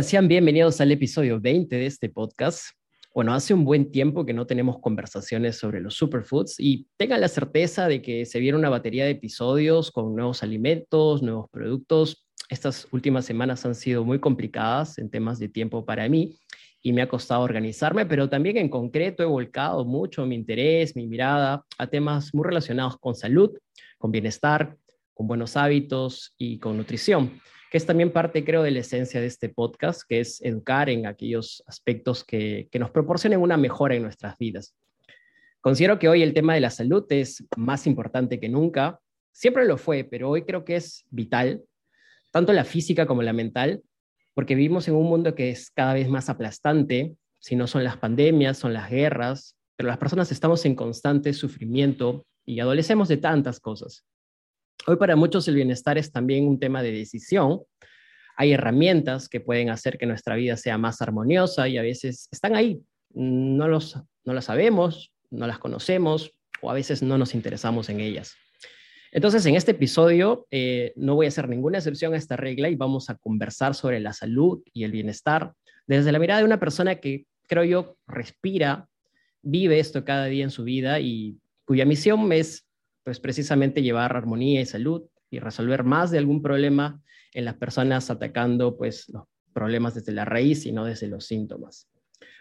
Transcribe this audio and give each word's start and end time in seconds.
Hola, 0.00 0.08
sean 0.08 0.28
bienvenidos 0.28 0.80
al 0.80 0.92
episodio 0.92 1.38
20 1.38 1.76
de 1.76 1.84
este 1.84 2.08
podcast. 2.08 2.70
Bueno, 3.14 3.34
hace 3.34 3.52
un 3.52 3.66
buen 3.66 3.92
tiempo 3.92 4.24
que 4.24 4.32
no 4.32 4.46
tenemos 4.46 4.78
conversaciones 4.80 5.58
sobre 5.58 5.82
los 5.82 5.92
superfoods 5.92 6.54
y 6.58 6.86
tengan 6.96 7.20
la 7.20 7.28
certeza 7.28 7.86
de 7.86 8.00
que 8.00 8.24
se 8.24 8.40
viene 8.40 8.56
una 8.56 8.70
batería 8.70 9.04
de 9.04 9.10
episodios 9.10 9.90
con 9.90 10.16
nuevos 10.16 10.42
alimentos, 10.42 11.22
nuevos 11.22 11.50
productos. 11.50 12.26
Estas 12.48 12.88
últimas 12.92 13.26
semanas 13.26 13.66
han 13.66 13.74
sido 13.74 14.02
muy 14.02 14.20
complicadas 14.20 14.96
en 14.96 15.10
temas 15.10 15.38
de 15.38 15.50
tiempo 15.50 15.84
para 15.84 16.08
mí 16.08 16.34
y 16.80 16.94
me 16.94 17.02
ha 17.02 17.06
costado 17.06 17.42
organizarme, 17.42 18.06
pero 18.06 18.30
también 18.30 18.56
en 18.56 18.70
concreto 18.70 19.22
he 19.22 19.26
volcado 19.26 19.84
mucho 19.84 20.24
mi 20.24 20.34
interés, 20.34 20.96
mi 20.96 21.06
mirada 21.06 21.62
a 21.76 21.86
temas 21.88 22.32
muy 22.32 22.44
relacionados 22.46 22.96
con 22.96 23.14
salud, 23.14 23.50
con 23.98 24.10
bienestar, 24.10 24.78
con 25.12 25.26
buenos 25.26 25.58
hábitos 25.58 26.32
y 26.38 26.58
con 26.58 26.78
nutrición 26.78 27.38
que 27.70 27.78
es 27.78 27.86
también 27.86 28.10
parte, 28.12 28.44
creo, 28.44 28.64
de 28.64 28.72
la 28.72 28.80
esencia 28.80 29.20
de 29.20 29.28
este 29.28 29.48
podcast, 29.48 30.02
que 30.06 30.18
es 30.18 30.42
educar 30.42 30.90
en 30.90 31.06
aquellos 31.06 31.62
aspectos 31.68 32.24
que, 32.24 32.68
nos 32.78 32.90
proporcionen 32.90 33.40
una 33.40 33.56
mejora 33.56 33.94
en 33.94 34.02
nuestras 34.02 34.36
vidas. 34.38 34.74
Considero 35.60 36.00
que 36.00 36.08
hoy 36.08 36.22
el 36.22 36.34
tema 36.34 36.54
de 36.54 36.60
la 36.60 36.70
salud 36.70 37.04
es 37.10 37.44
más 37.56 37.86
importante 37.86 38.40
que 38.40 38.48
nunca. 38.48 38.98
Siempre 39.30 39.66
lo 39.66 39.78
fue, 39.78 40.02
pero 40.02 40.30
hoy 40.30 40.42
creo 40.42 40.64
que 40.64 40.76
es 40.76 41.04
vital, 41.10 41.62
tanto 42.32 42.52
la 42.52 42.64
física 42.64 43.06
como 43.06 43.22
la 43.22 43.32
mental, 43.32 43.82
porque 44.34 44.56
vivimos 44.56 44.88
en 44.88 44.96
un 44.96 45.06
mundo 45.06 45.36
que 45.36 45.50
es 45.50 45.70
cada 45.70 45.94
vez 45.94 46.08
más 46.08 46.28
aplastante, 46.28 47.14
si 47.38 47.54
no 47.54 47.68
son 47.68 47.84
las 47.84 47.96
pandemias, 47.98 48.58
son 48.58 48.72
las 48.72 48.90
guerras, 48.90 49.56
pero 49.76 49.88
las 49.88 49.98
personas 49.98 50.32
estamos 50.32 50.64
en 50.64 50.74
constante 50.74 51.32
sufrimiento 51.32 52.26
y 52.44 52.58
adolecemos 52.58 53.06
de 53.06 53.18
tantas 53.18 53.60
cosas. 53.60 54.04
Hoy 54.86 54.96
para 54.96 55.14
muchos 55.14 55.46
el 55.48 55.56
bienestar 55.56 55.98
es 55.98 56.10
también 56.10 56.46
un 56.46 56.58
tema 56.58 56.82
de 56.82 56.92
decisión. 56.92 57.60
Hay 58.36 58.52
herramientas 58.52 59.28
que 59.28 59.40
pueden 59.40 59.68
hacer 59.68 59.98
que 59.98 60.06
nuestra 60.06 60.36
vida 60.36 60.56
sea 60.56 60.78
más 60.78 61.02
armoniosa 61.02 61.68
y 61.68 61.76
a 61.76 61.82
veces 61.82 62.28
están 62.32 62.56
ahí. 62.56 62.80
No, 63.10 63.68
los, 63.68 63.98
no 64.24 64.32
las 64.32 64.46
sabemos, 64.46 65.12
no 65.30 65.46
las 65.46 65.58
conocemos 65.58 66.32
o 66.62 66.70
a 66.70 66.74
veces 66.74 67.02
no 67.02 67.18
nos 67.18 67.34
interesamos 67.34 67.90
en 67.90 68.00
ellas. 68.00 68.34
Entonces, 69.12 69.44
en 69.46 69.56
este 69.56 69.72
episodio 69.72 70.46
eh, 70.50 70.92
no 70.96 71.16
voy 71.16 71.26
a 71.26 71.28
hacer 71.28 71.48
ninguna 71.48 71.78
excepción 71.78 72.14
a 72.14 72.16
esta 72.16 72.36
regla 72.36 72.68
y 72.68 72.76
vamos 72.76 73.10
a 73.10 73.16
conversar 73.16 73.74
sobre 73.74 74.00
la 74.00 74.12
salud 74.12 74.62
y 74.72 74.84
el 74.84 74.92
bienestar 74.92 75.52
desde 75.86 76.12
la 76.12 76.20
mirada 76.20 76.40
de 76.40 76.46
una 76.46 76.60
persona 76.60 76.96
que 76.96 77.26
creo 77.48 77.64
yo 77.64 77.96
respira, 78.06 78.88
vive 79.42 79.80
esto 79.80 80.04
cada 80.04 80.26
día 80.26 80.44
en 80.44 80.50
su 80.50 80.62
vida 80.62 81.00
y 81.00 81.38
cuya 81.64 81.84
misión 81.84 82.32
es 82.32 82.64
pues 83.10 83.18
precisamente 83.18 83.82
llevar 83.82 84.16
armonía 84.16 84.60
y 84.60 84.66
salud 84.66 85.02
y 85.32 85.40
resolver 85.40 85.82
más 85.82 86.12
de 86.12 86.18
algún 86.18 86.42
problema 86.42 87.02
en 87.34 87.44
las 87.44 87.56
personas 87.56 88.08
atacando 88.08 88.76
pues 88.76 89.08
los 89.08 89.24
problemas 89.52 89.96
desde 89.96 90.12
la 90.12 90.24
raíz 90.24 90.64
y 90.64 90.70
no 90.70 90.84
desde 90.84 91.08
los 91.08 91.26
síntomas. 91.26 91.88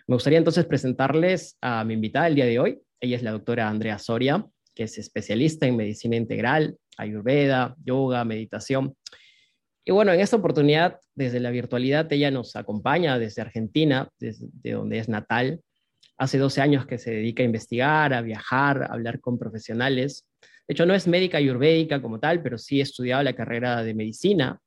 Me 0.05 0.13
gustaría 0.13 0.37
entonces 0.37 0.65
presentarles 0.65 1.57
a 1.59 1.83
mi 1.85 1.95
invitada 1.95 2.27
el 2.27 2.35
día 2.35 2.45
de 2.45 2.59
hoy. 2.59 2.79
Ella 2.99 3.15
es 3.15 3.23
la 3.23 3.31
doctora 3.31 3.67
Andrea 3.67 3.97
Soria, 3.97 4.45
que 4.75 4.83
es 4.83 4.99
especialista 4.99 5.65
en 5.65 5.75
medicina 5.75 6.15
integral, 6.15 6.77
ayurveda, 6.97 7.75
yoga, 7.83 8.23
meditación. 8.23 8.95
Y 9.83 9.91
bueno, 9.91 10.13
en 10.13 10.19
esta 10.19 10.35
oportunidad, 10.35 10.99
desde 11.15 11.39
la 11.39 11.49
virtualidad, 11.49 12.13
ella 12.13 12.29
nos 12.29 12.55
acompaña 12.55 13.17
desde 13.17 13.41
Argentina, 13.41 14.07
desde 14.19 14.45
de 14.51 14.73
donde 14.73 14.99
es 14.99 15.09
natal. 15.09 15.61
Hace 16.19 16.37
12 16.37 16.61
años 16.61 16.85
que 16.85 16.99
se 16.99 17.09
dedica 17.09 17.41
a 17.41 17.47
investigar, 17.47 18.13
a 18.13 18.21
viajar, 18.21 18.83
a 18.83 18.93
hablar 18.93 19.19
con 19.19 19.39
profesionales 19.39 20.27
de 20.69 20.73
hecho, 20.73 20.85
no 20.85 20.93
es 20.93 21.07
médica 21.07 21.39
ayurvédica 21.39 21.99
como 21.99 22.19
tal, 22.19 22.43
pero 22.43 22.59
sí 22.59 22.77
he 22.79 22.83
estudiado 22.83 23.23
la 23.23 23.33
carrera 23.33 23.83
de 23.83 23.95
medicina. 23.95 24.61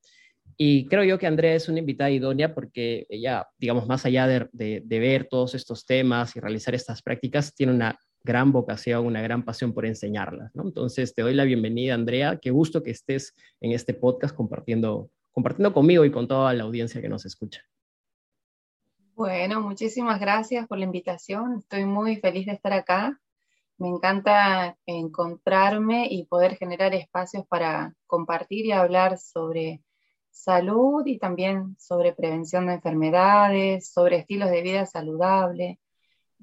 Y 0.56 0.86
creo 0.88 1.04
yo 1.04 1.16
que 1.16 1.28
Andrea 1.28 1.54
es 1.54 1.68
una 1.68 1.78
invitada 1.78 2.10
idónea 2.10 2.56
porque 2.56 3.06
ella, 3.08 3.46
digamos, 3.56 3.86
más 3.86 4.04
allá 4.04 4.26
de, 4.26 4.82
ver 4.84 5.28
todos 5.30 5.54
estos 5.54 5.86
temas 5.86 6.34
y 6.34 6.40
realizar 6.40 6.74
estas 6.74 7.02
prácticas, 7.02 7.54
tiene 7.54 7.72
una 7.72 7.96
gran 8.24 8.50
vocación, 8.50 9.06
una 9.06 9.22
gran 9.22 9.44
pasión 9.44 9.72
por 9.72 9.86
enseñarlas. 9.86 10.50
Entonces, 10.56 11.14
te 11.14 11.22
doy 11.22 11.34
la 11.34 11.44
bienvenida, 11.44 11.94
Andrea. 11.94 12.36
Qué 12.42 12.50
gusto 12.50 12.82
que 12.82 12.90
estés 12.90 13.32
en 13.60 13.70
este 13.70 13.94
podcast 13.94 14.34
compartiendo, 14.34 15.08
compartiendo 15.30 15.72
conmigo 15.72 16.04
y 16.04 16.10
con 16.10 16.26
toda 16.26 16.52
la 16.52 16.64
audiencia 16.64 17.00
que 17.00 17.08
nos 17.08 17.26
escucha. 17.26 17.62
Bueno, 19.14 19.60
muchísimas 19.60 20.18
gracias 20.18 20.66
por 20.66 20.78
la 20.78 20.84
invitación. 20.84 21.58
Estoy 21.60 21.84
muy 21.84 22.16
feliz 22.16 22.46
de 22.46 22.54
estar 22.54 22.72
acá 22.72 23.20
me 23.78 23.88
encanta 23.88 24.76
encontrarme 24.86 26.06
y 26.10 26.26
poder 26.26 26.56
generar 26.56 26.94
espacios 26.94 27.46
para 27.46 27.94
compartir 28.06 28.66
y 28.66 28.72
hablar 28.72 29.18
sobre 29.18 29.82
salud 30.30 31.06
y 31.06 31.18
también 31.18 31.76
sobre 31.78 32.12
prevención 32.12 32.66
de 32.66 32.74
enfermedades, 32.74 33.92
sobre 33.92 34.16
estilos 34.16 34.50
de 34.50 34.62
vida 34.62 34.86
saludable 34.86 35.78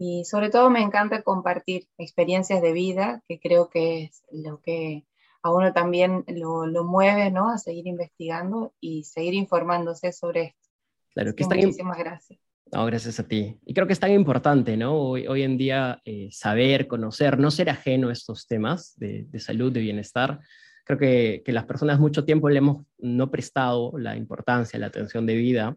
y 0.02 0.24
sobre 0.24 0.50
todo 0.50 0.70
me 0.70 0.82
encanta 0.82 1.24
compartir 1.24 1.90
experiencias 1.98 2.62
de 2.62 2.72
vida, 2.72 3.22
que 3.28 3.38
creo 3.38 3.70
que 3.70 4.04
es 4.04 4.24
lo 4.32 4.62
que 4.62 5.06
a 5.44 5.52
uno 5.52 5.74
también 5.74 6.24
lo, 6.28 6.84
mueve, 6.86 7.32
¿no? 7.32 7.50
A 7.50 7.58
seguir 7.58 7.86
investigando 7.86 8.74
y 8.80 9.04
seguir 9.04 9.34
informándose 9.34 10.14
sobre 10.14 10.42
esto. 10.44 10.70
Claro, 11.14 11.36
que 11.36 11.44
Muchísimas 11.44 11.98
gracias. 11.98 12.40
No, 12.72 12.86
gracias 12.86 13.20
a 13.20 13.28
ti. 13.28 13.58
Y 13.66 13.74
creo 13.74 13.88
que 13.88 13.94
es 13.94 14.00
tan 14.00 14.12
importante, 14.12 14.78
¿no? 14.78 14.96
Hoy, 14.96 15.26
hoy 15.28 15.42
en 15.42 15.58
día 15.58 16.02
eh, 16.06 16.30
saber, 16.32 16.88
conocer, 16.88 17.40
no 17.40 17.50
ser 17.50 17.70
ajeno 17.70 18.10
a 18.10 18.14
estos 18.14 18.46
temas 18.46 18.94
de, 18.98 19.26
de 19.28 19.40
salud, 19.40 19.72
de 19.72 19.80
bienestar. 19.80 20.40
Creo 20.86 21.00
que, 21.00 21.42
que, 21.44 21.52
las 21.52 21.66
personas 21.66 22.00
mucho 22.00 22.26
tiempo 22.26 22.48
le 22.50 22.60
hemos 22.60 22.86
no 23.00 23.32
prestado 23.32 23.98
la 23.98 24.16
importancia, 24.16 24.78
la 24.80 24.88
atención 24.88 25.26
de 25.26 25.36
vida. 25.36 25.76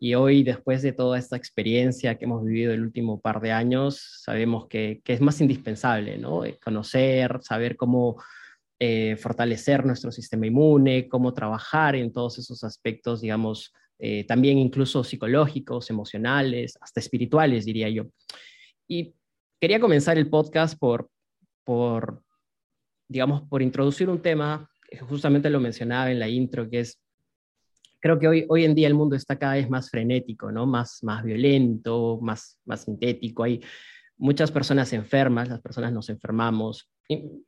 Y 0.00 0.14
hoy, 0.14 0.42
después 0.42 0.82
de 0.82 0.92
toda 0.92 1.16
esta 1.16 1.36
experiencia 1.36 2.16
que 2.18 2.24
hemos 2.24 2.44
vivido 2.44 2.72
el 2.72 2.82
último 2.82 3.20
par 3.20 3.40
de 3.40 3.52
años, 3.52 4.20
sabemos 4.24 4.66
que, 4.66 5.00
que 5.04 5.12
es 5.12 5.20
más 5.20 5.40
indispensable, 5.40 6.18
¿no? 6.18 6.44
Eh, 6.44 6.58
conocer, 6.60 7.38
saber 7.42 7.76
cómo 7.76 8.20
eh, 8.80 9.14
fortalecer 9.14 9.86
nuestro 9.86 10.10
sistema 10.10 10.48
inmune, 10.48 11.08
cómo 11.08 11.34
trabajar 11.34 11.94
en 11.94 12.10
todos 12.10 12.38
esos 12.38 12.64
aspectos, 12.64 13.20
digamos, 13.20 13.72
eh, 13.98 14.24
también 14.24 14.58
incluso 14.58 15.04
psicológicos, 15.04 15.90
emocionales, 15.90 16.76
hasta 16.80 17.00
espirituales, 17.00 17.64
diría 17.64 17.88
yo. 17.88 18.06
Y 18.88 19.14
quería 19.60 19.80
comenzar 19.80 20.18
el 20.18 20.28
podcast 20.28 20.78
por, 20.78 21.10
por, 21.64 22.22
digamos, 23.08 23.42
por 23.48 23.62
introducir 23.62 24.08
un 24.08 24.20
tema, 24.20 24.68
justamente 25.08 25.50
lo 25.50 25.60
mencionaba 25.60 26.10
en 26.10 26.18
la 26.18 26.28
intro, 26.28 26.68
que 26.68 26.80
es, 26.80 27.00
creo 28.00 28.18
que 28.18 28.28
hoy, 28.28 28.46
hoy 28.48 28.64
en 28.64 28.74
día 28.74 28.88
el 28.88 28.94
mundo 28.94 29.14
está 29.14 29.38
cada 29.38 29.54
vez 29.54 29.70
más 29.70 29.88
frenético, 29.88 30.50
¿no? 30.50 30.66
Más, 30.66 31.02
más 31.02 31.22
violento, 31.22 32.18
más, 32.20 32.60
más 32.64 32.82
sintético. 32.84 33.44
Hay 33.44 33.62
muchas 34.16 34.50
personas 34.50 34.92
enfermas, 34.92 35.48
las 35.48 35.60
personas 35.60 35.92
nos 35.92 36.08
enfermamos. 36.08 36.90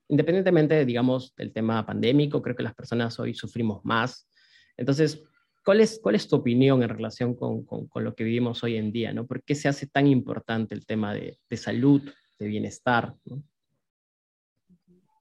Independientemente, 0.09 0.85
digamos, 0.85 1.35
del 1.37 1.53
tema 1.53 1.85
pandémico, 1.85 2.43
creo 2.43 2.57
que 2.57 2.63
las 2.63 2.75
personas 2.75 3.19
hoy 3.19 3.35
sufrimos 3.35 3.85
más. 3.85 4.29
Entonces, 4.77 5.23
¿Cuál 5.65 5.81
es, 5.81 5.99
¿Cuál 6.03 6.15
es 6.15 6.29
tu 6.29 6.37
opinión 6.37 6.83
en 6.83 6.91
relación 6.91 7.35
con, 7.35 7.65
con, 7.65 8.05
lo 8.05 8.15
que 8.15 8.25
vivimos 8.25 8.63
hoy 8.63 8.77
en 8.77 8.93
día? 8.93 9.15
¿no? 9.15 9.27
¿Por 9.27 9.43
qué 9.43 9.55
se 9.55 9.69
hace 9.69 9.87
tan 9.87 10.07
importante 10.07 10.75
el 10.75 10.85
tema 10.85 11.15
de, 11.15 11.39
de 11.49 11.57
salud, 11.57 12.03
de 12.39 12.47
bienestar? 12.47 13.15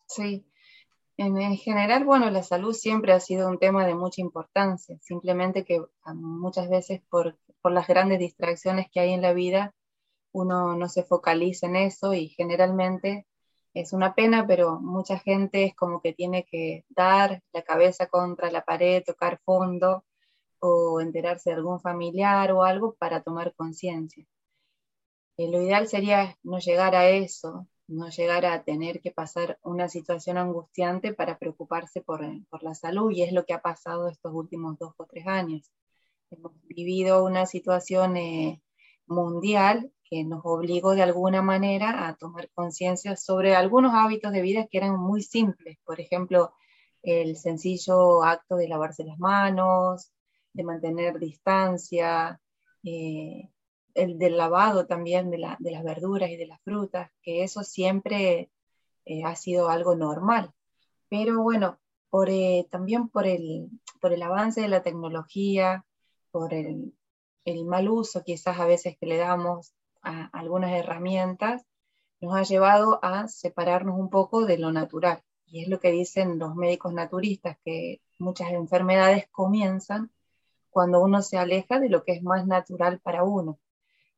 Sí, 0.05 0.45
en, 1.15 1.55
general, 1.55 2.03
bueno, 2.03 2.29
la 2.29 2.43
salud 2.43 2.73
siempre 2.73 3.13
ha 3.13 3.19
sido 3.21 3.47
un 3.47 3.57
tema 3.57 3.85
de 3.85 3.95
mucha 3.95 4.19
importancia, 4.19 4.97
simplemente 4.99 5.63
que 5.63 5.81
ah, 6.03 6.13
muchas 6.13 6.69
veces 6.69 7.01
por, 7.09 7.37
por 7.61 7.71
las 7.71 7.87
grandes 7.87 8.19
distracciones 8.19 8.87
que 8.91 8.99
hay 8.99 9.13
en 9.13 9.21
la 9.21 9.33
vida, 9.33 9.73
uno 10.33 10.75
no 10.75 10.89
se 10.89 11.03
focaliza 11.03 11.67
en 11.67 11.77
eso 11.77 12.13
y 12.13 12.27
generalmente 12.29 13.27
es 13.73 13.93
una 13.93 14.13
pena, 14.13 14.45
pero 14.45 14.79
mucha 14.81 15.19
gente 15.19 15.63
es 15.63 15.75
como 15.75 16.01
que 16.01 16.13
tiene 16.13 16.43
que 16.43 16.83
dar 16.89 17.41
la 17.53 17.61
cabeza 17.61 18.07
contra 18.07 18.51
la 18.51 18.65
pared, 18.65 19.03
tocar 19.05 19.39
fondo 19.45 20.03
o 20.65 21.01
enterarse 21.01 21.49
de 21.49 21.57
algún 21.57 21.79
familiar 21.81 22.51
o 22.53 22.63
algo 22.63 22.95
para 22.95 23.21
tomar 23.21 23.53
conciencia. 23.55 24.25
Eh, 25.37 25.49
lo 25.51 25.61
ideal 25.61 25.87
sería 25.87 26.37
no 26.43 26.59
llegar 26.59 26.95
a 26.95 27.09
eso, 27.09 27.67
no 27.87 28.09
llegar 28.09 28.45
a 28.45 28.63
tener 28.63 29.01
que 29.01 29.11
pasar 29.11 29.59
una 29.63 29.89
situación 29.89 30.37
angustiante 30.37 31.13
para 31.13 31.37
preocuparse 31.37 32.01
por, 32.01 32.21
por, 32.49 32.63
la 32.63 32.75
salud, 32.75 33.11
y 33.11 33.23
es 33.23 33.33
lo 33.33 33.45
que 33.45 33.53
ha 33.53 33.61
pasado 33.61 34.07
estos 34.07 34.33
últimos 34.33 34.77
dos 34.79 34.93
o 34.97 35.05
tres 35.05 35.27
años. 35.27 35.71
hemos 36.31 36.53
vivido 36.63 37.25
una 37.25 37.45
situación 37.45 38.17
eh, 38.17 38.61
mundial 39.07 39.91
que 40.09 40.23
nos 40.23 40.41
obligó 40.45 40.95
de 40.95 41.03
alguna 41.03 41.41
manera 41.41 42.07
a 42.07 42.15
tomar 42.15 42.49
conciencia 42.53 43.15
sobre 43.17 43.55
algunos 43.55 43.93
hábitos 43.95 44.31
de 44.33 44.41
vida 44.41 44.67
que 44.69 44.77
eran 44.79 44.97
muy 44.99 45.23
simples. 45.23 45.77
Por 45.85 45.99
ejemplo, 45.99 46.53
el 47.03 47.37
sencillo 47.37 48.23
acto 48.23 48.55
de 48.55 48.67
lavarse 48.69 49.03
las 49.03 49.19
manos, 49.19 50.13
de 50.53 50.63
mantener 50.63 51.19
distancia, 51.19 52.39
eh, 52.83 53.49
el 53.93 54.17
del 54.17 54.37
lavado 54.37 54.87
también 54.87 55.29
de, 55.29 55.37
las 55.37 55.83
verduras 55.83 56.29
y 56.29 56.37
de 56.37 56.47
las 56.47 56.61
frutas, 56.61 57.11
que 57.21 57.43
eso 57.43 57.63
siempre 57.63 58.51
eh, 59.05 59.23
ha 59.23 59.35
sido 59.35 59.69
algo 59.69 59.95
normal. 59.95 60.51
Pero 61.09 61.41
bueno, 61.43 61.79
por, 62.09 62.29
eh, 62.29 62.67
también 62.71 63.09
por 63.09 63.27
el, 63.27 63.69
por 64.01 64.13
el 64.13 64.23
avance 64.23 64.61
de 64.61 64.67
la 64.67 64.83
tecnología, 64.83 65.85
por 66.31 66.53
el 66.53 66.93
mal 67.65 67.89
uso 67.89 68.23
quizás 68.23 68.59
a 68.59 68.65
veces 68.65 68.97
que 68.97 69.05
le 69.05 69.17
damos 69.17 69.73
a 70.01 70.25
algunas 70.37 70.71
herramientas, 70.71 71.65
nos 72.19 72.35
ha 72.35 72.43
llevado 72.43 72.99
a 73.03 73.27
separarnos 73.27 73.99
un 73.99 74.09
poco 74.09 74.45
de 74.45 74.57
lo 74.57 74.71
natural. 74.71 75.21
Y 75.45 75.61
es 75.61 75.67
lo 75.67 75.79
que 75.79 75.91
dicen 75.91 76.39
los 76.39 76.55
médicos 76.55 76.93
naturistas, 76.93 77.57
que 77.63 78.01
muchas 78.17 78.51
enfermedades 78.51 79.27
comienzan 79.31 80.09
cuando 80.73 81.01
uno 81.01 81.21
se 81.21 81.37
aleja 81.37 81.79
de 81.79 81.89
lo 81.89 82.03
que 82.03 82.13
es 82.13 82.23
más 82.23 82.47
natural 82.47 82.99
para 82.99 83.23
uno. 83.23 83.59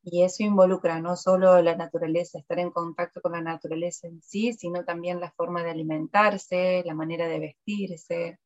Y 0.02 0.22
eso 0.22 0.44
involucra 0.44 1.00
no 1.00 1.16
solo 1.16 1.60
la 1.62 1.76
naturaleza, 1.76 2.38
estar 2.38 2.58
en 2.60 2.70
contacto 2.70 3.20
con 3.20 3.32
la 3.32 3.42
naturaleza 3.42 4.06
en 4.08 4.22
sí, 4.22 4.52
sino 4.52 4.84
también 4.84 5.20
la 5.20 5.32
forma 5.32 5.62
de 5.62 5.70
alimentarse, 5.70 6.82
la 6.86 6.94
manera 6.94 7.28
de 7.28 7.40
vestirse, 7.40 8.38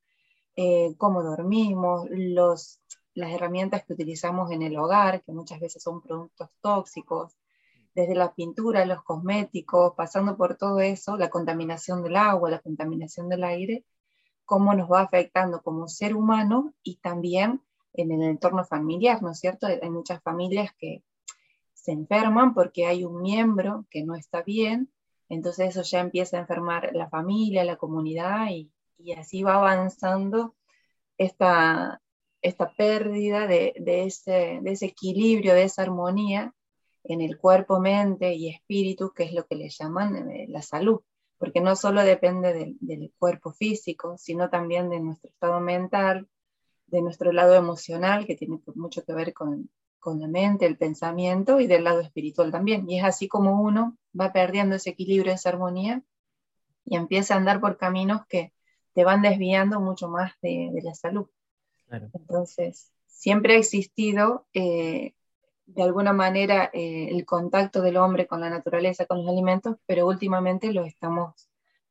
eh, 0.56 0.94
cómo 0.98 1.22
dormimos, 1.22 2.06
los, 2.10 2.80
las 3.14 3.32
herramientas 3.32 3.84
que 3.84 3.92
utilizamos 3.94 4.50
en 4.52 4.62
el 4.62 4.76
hogar, 4.78 5.22
que 5.22 5.32
muchas 5.32 5.60
veces 5.60 5.82
son 5.82 6.00
productos 6.00 6.48
tóxicos, 6.60 7.36
desde 7.94 8.14
la 8.14 8.34
pintura, 8.34 8.84
los 8.86 9.02
cosméticos, 9.02 9.94
pasando 9.96 10.36
por 10.36 10.56
todo 10.56 10.80
eso, 10.80 11.16
la 11.16 11.30
contaminación 11.30 12.02
del 12.02 12.16
agua, 12.16 12.50
la 12.50 12.60
contaminación 12.60 13.28
del 13.28 13.44
aire, 13.44 13.84
cómo 14.44 14.74
nos 14.74 14.90
va 14.90 15.02
afectando 15.02 15.62
como 15.62 15.88
ser 15.88 16.14
humano 16.16 16.74
y 16.82 16.96
también 16.96 17.62
en 17.92 18.12
el 18.12 18.22
entorno 18.22 18.64
familiar, 18.64 19.22
¿no 19.22 19.30
es 19.30 19.40
cierto? 19.40 19.66
Hay 19.66 19.90
muchas 19.90 20.22
familias 20.22 20.72
que 20.78 21.02
se 21.74 21.92
enferman 21.92 22.54
porque 22.54 22.86
hay 22.86 23.04
un 23.04 23.22
miembro 23.22 23.86
que 23.90 24.04
no 24.04 24.14
está 24.14 24.42
bien, 24.42 24.92
entonces 25.28 25.70
eso 25.70 25.82
ya 25.82 26.00
empieza 26.00 26.36
a 26.36 26.40
enfermar 26.40 26.90
la 26.92 27.08
familia, 27.08 27.64
la 27.64 27.76
comunidad 27.76 28.48
y, 28.50 28.70
así 29.16 29.42
va 29.42 29.54
avanzando 29.54 30.54
esta, 31.16 32.02
esta 32.42 32.74
pérdida 32.74 33.46
de, 33.46 33.72
ese, 33.76 34.60
de 34.60 34.78
equilibrio, 34.82 35.54
de 35.54 35.62
esa 35.62 35.82
armonía 35.82 36.54
en 37.04 37.22
el 37.22 37.38
cuerpo, 37.38 37.80
mente 37.80 38.34
y 38.34 38.50
espíritu, 38.50 39.12
que 39.14 39.24
es 39.24 39.32
lo 39.32 39.46
que 39.46 39.56
le 39.56 39.70
llaman 39.70 40.30
eh, 40.30 40.46
la 40.48 40.60
salud, 40.60 41.00
porque 41.38 41.62
no 41.62 41.76
solo 41.76 42.02
depende 42.04 42.76
del 42.78 43.12
cuerpo 43.18 43.52
físico, 43.52 44.18
sino 44.18 44.50
también 44.50 44.90
de 44.90 45.00
nuestro 45.00 45.30
estado 45.30 45.60
mental, 45.60 46.28
de 46.90 47.02
nuestro 47.02 47.32
lado 47.32 47.54
emocional, 47.54 48.26
que 48.26 48.36
tiene 48.36 48.60
mucho 48.74 49.04
que 49.04 49.12
ver 49.12 49.32
con, 49.32 49.70
con 50.00 50.20
la 50.20 50.28
mente, 50.28 50.66
el 50.66 50.76
pensamiento 50.76 51.60
y 51.60 51.66
del 51.66 51.84
lado 51.84 52.00
espiritual 52.00 52.50
también. 52.50 52.88
Y 52.88 52.98
es 52.98 53.04
así 53.04 53.28
como 53.28 53.60
uno 53.62 53.96
va 54.18 54.32
perdiendo 54.32 54.76
ese 54.76 54.90
equilibrio, 54.90 55.32
esa 55.32 55.50
armonía 55.50 56.02
y 56.84 56.96
empieza 56.96 57.34
a 57.34 57.36
andar 57.36 57.60
por 57.60 57.76
caminos 57.76 58.26
que 58.26 58.52
te 58.94 59.04
van 59.04 59.22
desviando 59.22 59.80
mucho 59.80 60.08
más 60.08 60.32
de, 60.42 60.70
la 60.82 60.94
salud. 60.94 61.28
Entonces, 61.90 62.90
siempre 63.06 63.54
ha 63.54 63.58
existido 63.58 64.46
eh, 64.54 65.14
de 65.66 65.82
alguna 65.82 66.12
manera 66.12 66.70
eh, 66.72 67.08
el 67.10 67.24
contacto 67.24 67.80
del 67.80 67.96
hombre 67.96 68.26
con 68.26 68.40
la 68.40 68.50
naturaleza, 68.50 69.06
con 69.06 69.18
los 69.18 69.28
alimentos, 69.28 69.76
pero 69.86 70.06
últimamente 70.06 70.72
lo 70.72 70.84
estamos 70.84 71.48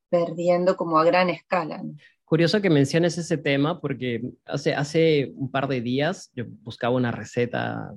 perdiendo 0.10 0.76
como 0.76 1.00
a 1.00 1.06
gran 1.06 1.30
escala. 1.30 1.84
Curioso 2.30 2.62
que 2.62 2.70
menciones 2.70 3.18
ese 3.18 3.40
tema 3.40 3.82
porque 3.82 4.22
hace, 4.46 4.76
hace 4.76 5.32
un 5.34 5.50
par 5.50 5.68
de 5.68 5.82
días 5.82 6.30
yo 6.36 6.46
buscaba 6.62 6.96
una 6.96 7.12
receta 7.12 7.92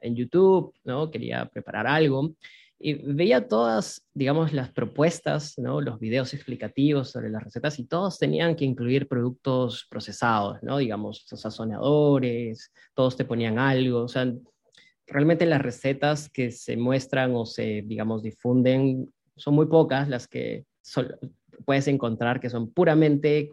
en, 0.00 0.14
YouTube, 0.14 0.72
¿no? 0.84 1.10
Quería 1.10 1.46
preparar 1.46 1.88
algo 1.88 2.36
y 2.78 2.94
veía 2.94 3.48
todas, 3.48 4.06
digamos, 4.14 4.52
las 4.52 4.70
propuestas, 4.70 5.58
¿no? 5.58 5.80
Los 5.80 5.98
videos 5.98 6.32
explicativos 6.32 7.10
sobre 7.10 7.28
las 7.28 7.42
recetas 7.42 7.80
y 7.80 7.86
todos 7.86 8.20
tenían 8.20 8.54
que 8.54 8.64
incluir 8.64 9.08
productos 9.08 9.84
procesados, 9.90 10.62
¿no? 10.62 10.78
Digamos, 10.78 11.24
sazonadores, 11.26 12.70
todos 12.94 13.16
te 13.16 13.24
ponían 13.24 13.58
algo, 13.58 14.04
o 14.04 14.08
sea, 14.08 14.32
realmente 15.08 15.44
las 15.44 15.60
recetas 15.60 16.30
que 16.30 16.52
se 16.52 16.76
muestran 16.76 17.34
o 17.34 17.44
se, 17.44 17.82
digamos, 17.84 18.22
difunden 18.22 19.12
son 19.34 19.54
muy 19.54 19.66
pocas 19.66 20.08
las 20.08 20.28
que 20.28 20.66
puedes 21.64 21.88
encontrar 21.88 22.40
que 22.40 22.50
son 22.50 22.72
puramente, 22.72 23.50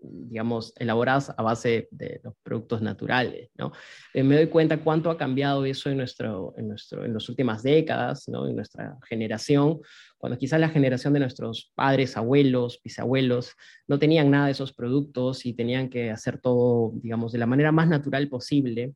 digamos, 0.00 0.72
elaboradas 0.76 1.32
a 1.36 1.42
base 1.42 1.88
de 1.90 2.20
los 2.24 2.34
productos 2.42 2.80
naturales, 2.80 3.50
¿no? 3.56 3.72
Eh, 4.14 4.22
me 4.22 4.36
doy 4.36 4.46
cuenta 4.46 4.82
cuánto 4.82 5.10
ha 5.10 5.18
cambiado 5.18 5.64
eso 5.64 5.90
en, 5.90 5.98
nuestro, 5.98 6.54
en, 6.56 6.68
nuestro, 6.68 7.04
en 7.04 7.12
las 7.14 7.28
últimas 7.28 7.62
décadas, 7.62 8.28
¿no? 8.28 8.48
En 8.48 8.56
nuestra 8.56 8.96
generación, 9.08 9.80
cuando 10.16 10.38
quizás 10.38 10.60
la 10.60 10.68
generación 10.68 11.12
de 11.12 11.20
nuestros 11.20 11.72
padres, 11.74 12.16
abuelos, 12.16 12.80
bisabuelos, 12.82 13.52
no 13.86 13.98
tenían 13.98 14.30
nada 14.30 14.46
de 14.46 14.52
esos 14.52 14.72
productos 14.72 15.44
y 15.44 15.52
tenían 15.52 15.90
que 15.90 16.10
hacer 16.10 16.38
todo, 16.38 16.92
digamos, 16.94 17.32
de 17.32 17.38
la 17.38 17.46
manera 17.46 17.72
más 17.72 17.88
natural 17.88 18.28
posible. 18.28 18.94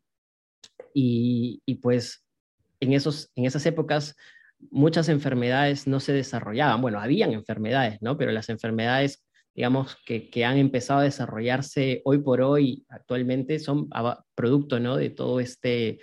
Y, 0.95 1.61
y 1.67 1.77
pues 1.77 2.25
en, 2.81 2.93
esos, 2.93 3.31
en 3.35 3.45
esas 3.45 3.67
épocas 3.67 4.17
muchas 4.71 5.09
enfermedades 5.09 5.87
no 5.87 6.01
se 6.01 6.13
desarrollaban. 6.13 6.81
Bueno, 6.81 7.01
habían 7.01 7.33
enfermedades, 7.33 8.01
¿no? 8.01 8.17
Pero 8.17 8.33
las 8.33 8.49
enfermedades, 8.49 9.25
digamos, 9.55 9.97
que, 10.05 10.45
han 10.45 10.59
empezado 10.59 11.01
a 11.01 11.05
desarrollarse 11.05 12.03
hoy 12.05 12.19
por 12.19 12.41
hoy, 12.41 12.85
actualmente, 12.89 13.59
son 13.59 13.89
producto, 14.35 14.81
¿no? 14.81 14.97
De 14.97 15.11
todo 15.11 15.41
este, 15.41 15.99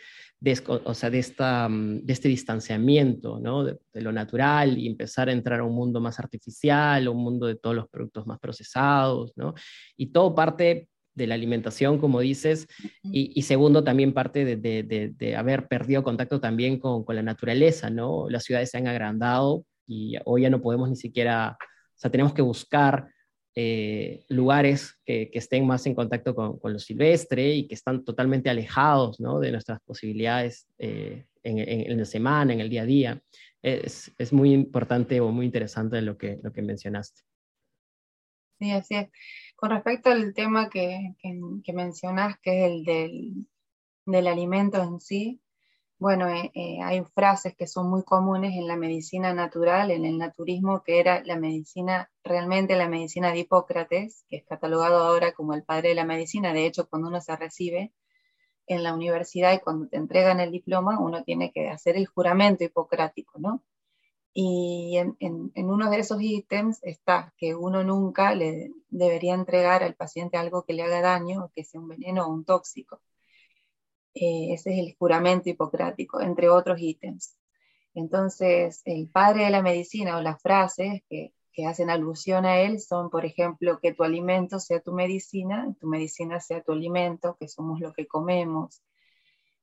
o 0.67 0.93
sea, 0.93 1.09
de, 1.09 1.19
esta, 1.19 1.67
mm, 1.69 2.05
de 2.05 2.13
este 2.13 2.29
distanciamiento, 2.29 3.39
¿no? 3.39 3.63
De, 3.63 3.79
lo 3.93 4.11
natural 4.11 4.77
y 4.77 4.87
empezar 4.87 5.29
a 5.29 5.33
entrar 5.33 5.59
a 5.59 5.63
un 5.63 5.75
mundo 5.75 5.99
más 5.99 6.19
artificial, 6.19 7.07
un 7.07 7.23
mundo 7.23 7.47
de 7.47 7.55
todos 7.55 7.75
los 7.75 7.89
productos 7.89 8.25
más 8.27 8.39
procesados, 8.39 9.33
¿no? 9.35 9.53
Y 9.97 10.07
todo 10.11 10.33
parte 10.33 10.89
de 11.13 11.27
la 11.27 11.35
alimentación, 11.35 11.97
como 11.97 12.19
dices, 12.21 12.67
y, 13.03 13.41
segundo, 13.41 13.83
también 13.83 14.13
parte 14.13 14.55
de, 14.55 15.35
haber 15.35 15.67
perdido 15.67 16.03
contacto 16.03 16.39
también 16.39 16.79
con, 16.79 17.03
la 17.07 17.21
naturaleza, 17.21 17.89
¿no? 17.89 18.29
Las 18.29 18.43
ciudades 18.43 18.69
se 18.69 18.77
han 18.77 18.87
agrandado 18.87 19.65
y 19.85 20.15
hoy 20.25 20.43
ya 20.43 20.49
no 20.49 20.61
podemos 20.61 20.89
ni 20.89 20.95
siquiera, 20.95 21.57
o 21.59 21.97
sea, 21.99 22.11
tenemos 22.11 22.33
que 22.33 22.41
buscar 22.41 23.09
eh, 23.53 24.23
lugares 24.29 24.97
que, 25.05 25.29
estén 25.33 25.67
más 25.67 25.85
en 25.85 25.95
contacto 25.95 26.33
con, 26.33 26.59
lo 26.63 26.79
silvestre 26.79 27.53
y 27.53 27.67
que 27.67 27.75
están 27.75 28.05
totalmente 28.05 28.49
alejados, 28.49 29.19
¿no? 29.19 29.39
De 29.39 29.51
nuestras 29.51 29.81
posibilidades 29.81 30.67
eh, 30.77 31.25
en, 31.43 31.97
la 31.97 32.05
semana, 32.05 32.53
en 32.53 32.61
el 32.61 32.69
día 32.69 32.83
a 32.83 32.85
día. 32.85 33.21
Es, 33.61 34.11
es, 34.17 34.33
muy 34.33 34.53
importante 34.53 35.19
o 35.19 35.31
muy 35.31 35.45
interesante 35.45 36.01
lo 36.01 36.17
que, 36.17 36.39
lo 36.41 36.51
que 36.51 36.61
mencionaste. 36.61 37.21
Sí, 38.59 38.71
así 38.71 38.95
es. 38.95 39.09
Con 39.61 39.69
respecto 39.69 40.09
al 40.09 40.33
tema 40.33 40.71
que, 40.71 41.13
que, 41.21 41.73
mencionas, 41.73 42.39
que 42.39 42.65
es 42.65 42.71
el 42.71 42.83
del, 42.83 43.47
del, 44.07 44.25
alimento 44.25 44.81
en 44.81 44.99
sí, 44.99 45.39
bueno, 45.99 46.27
eh, 46.29 46.49
eh, 46.55 46.79
hay 46.81 47.03
frases 47.13 47.55
que 47.55 47.67
son 47.67 47.87
muy 47.87 48.03
comunes 48.03 48.55
en 48.55 48.67
la 48.67 48.75
medicina 48.75 49.35
natural, 49.35 49.91
en 49.91 50.05
el 50.05 50.17
naturismo, 50.17 50.81
que 50.81 50.99
era 50.99 51.23
la 51.25 51.37
medicina, 51.37 52.09
realmente 52.23 52.75
la 52.75 52.89
medicina 52.89 53.31
de 53.31 53.41
Hipócrates, 53.41 54.25
que 54.27 54.37
es 54.37 54.45
catalogado 54.45 54.97
ahora 54.97 55.31
como 55.33 55.53
el 55.53 55.63
padre 55.63 55.89
de 55.89 55.95
la 55.95 56.05
medicina. 56.05 56.53
De 56.53 56.65
hecho, 56.65 56.89
cuando 56.89 57.09
uno 57.09 57.21
se 57.21 57.35
recibe 57.35 57.93
en 58.65 58.81
la 58.81 58.95
universidad 58.95 59.53
y 59.53 59.59
cuando 59.59 59.87
te 59.89 59.97
entregan 59.97 60.39
el 60.39 60.51
diploma, 60.51 60.99
uno 60.99 61.23
tiene 61.23 61.51
que 61.51 61.69
hacer 61.69 61.97
el 61.97 62.07
juramento 62.07 62.63
hipocrático, 62.63 63.37
¿no? 63.37 63.63
Y 64.33 64.97
en, 64.97 65.17
uno 65.55 65.89
de 65.89 65.99
esos 65.99 66.21
ítems 66.21 66.79
está 66.83 67.33
que 67.37 67.55
uno 67.55 67.83
nunca 67.83 68.33
le 68.33 68.71
debería 68.89 69.33
entregar 69.33 69.83
al 69.83 69.95
paciente 69.95 70.37
algo 70.37 70.63
que 70.63 70.73
le 70.73 70.83
haga 70.83 71.01
daño, 71.01 71.51
que 71.53 71.63
sea 71.63 71.81
un 71.81 71.89
veneno 71.89 72.25
o 72.25 72.29
un 72.29 72.45
tóxico. 72.45 73.01
Eh, 74.13 74.53
ese 74.53 74.73
es 74.73 74.79
el 74.79 74.95
juramento 74.97 75.49
hipocrático, 75.49 76.21
entre 76.21 76.49
otros 76.49 76.79
ítems. 76.81 77.37
Entonces, 77.93 78.81
el 78.85 79.09
padre 79.09 79.45
de 79.45 79.51
la 79.51 79.61
medicina 79.61 80.17
o 80.17 80.21
las 80.21 80.41
frases 80.41 81.01
que, 81.09 81.33
que 81.53 81.65
hacen 81.65 81.89
alusión 81.89 82.45
a 82.45 82.59
él 82.61 82.79
son, 82.79 83.09
por 83.09 83.25
ejemplo, 83.25 83.79
que 83.79 83.93
tu 83.93 84.03
alimento 84.03 84.59
sea 84.59 84.81
tu 84.81 84.93
medicina, 84.93 85.75
tu 85.79 85.87
medicina 85.87 86.39
sea 86.39 86.61
tu 86.63 86.71
alimento, 86.73 87.37
que 87.39 87.47
somos 87.47 87.79
lo 87.81 87.93
que 87.93 88.07
comemos, 88.07 88.81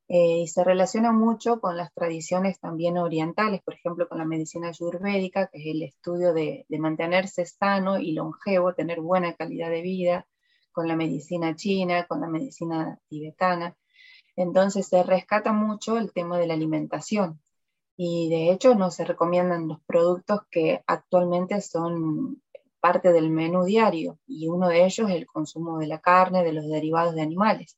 eh, 0.08 0.38
y 0.40 0.48
se 0.48 0.64
relaciona 0.64 1.12
mucho 1.12 1.60
con 1.60 1.76
las 1.76 1.92
tradiciones 1.92 2.58
también 2.60 2.96
orientales, 2.96 3.60
por 3.62 3.74
ejemplo, 3.74 4.08
con 4.08 4.16
la 4.18 4.24
medicina 4.24 4.68
ayurvédica, 4.68 5.48
que 5.48 5.58
es 5.58 5.66
el 5.66 5.82
estudio 5.82 6.32
de, 6.32 6.64
mantenerse 6.78 7.44
sano 7.44 7.98
y 7.98 8.12
longevo, 8.12 8.74
tener 8.74 9.00
buena 9.02 9.34
calidad 9.34 9.68
de 9.70 9.82
vida, 9.82 10.26
con 10.72 10.88
la 10.88 10.96
medicina 10.96 11.54
china, 11.56 12.06
con 12.06 12.22
la 12.22 12.28
medicina 12.28 12.98
tibetana. 13.08 13.76
Entonces 14.36 14.88
se 14.88 15.02
rescata 15.02 15.52
mucho 15.52 15.98
el 15.98 16.12
tema 16.12 16.38
de 16.38 16.46
la 16.46 16.54
alimentación 16.54 17.40
y 17.96 18.30
de 18.30 18.52
hecho 18.52 18.74
no 18.76 18.90
se 18.90 19.04
recomiendan 19.04 19.68
los 19.68 19.80
productos 19.82 20.42
que 20.50 20.82
actualmente 20.86 21.60
son 21.60 22.42
parte 22.80 23.12
del 23.12 23.30
menú 23.30 23.64
diario 23.64 24.18
y 24.26 24.48
uno 24.48 24.68
de 24.68 24.84
ellos 24.84 25.10
es 25.10 25.16
el 25.16 25.26
consumo 25.26 25.78
de 25.78 25.88
la 25.88 26.00
carne, 26.00 26.44
de 26.44 26.52
los 26.52 26.66
derivados 26.68 27.14
de 27.14 27.22
animales. 27.22 27.76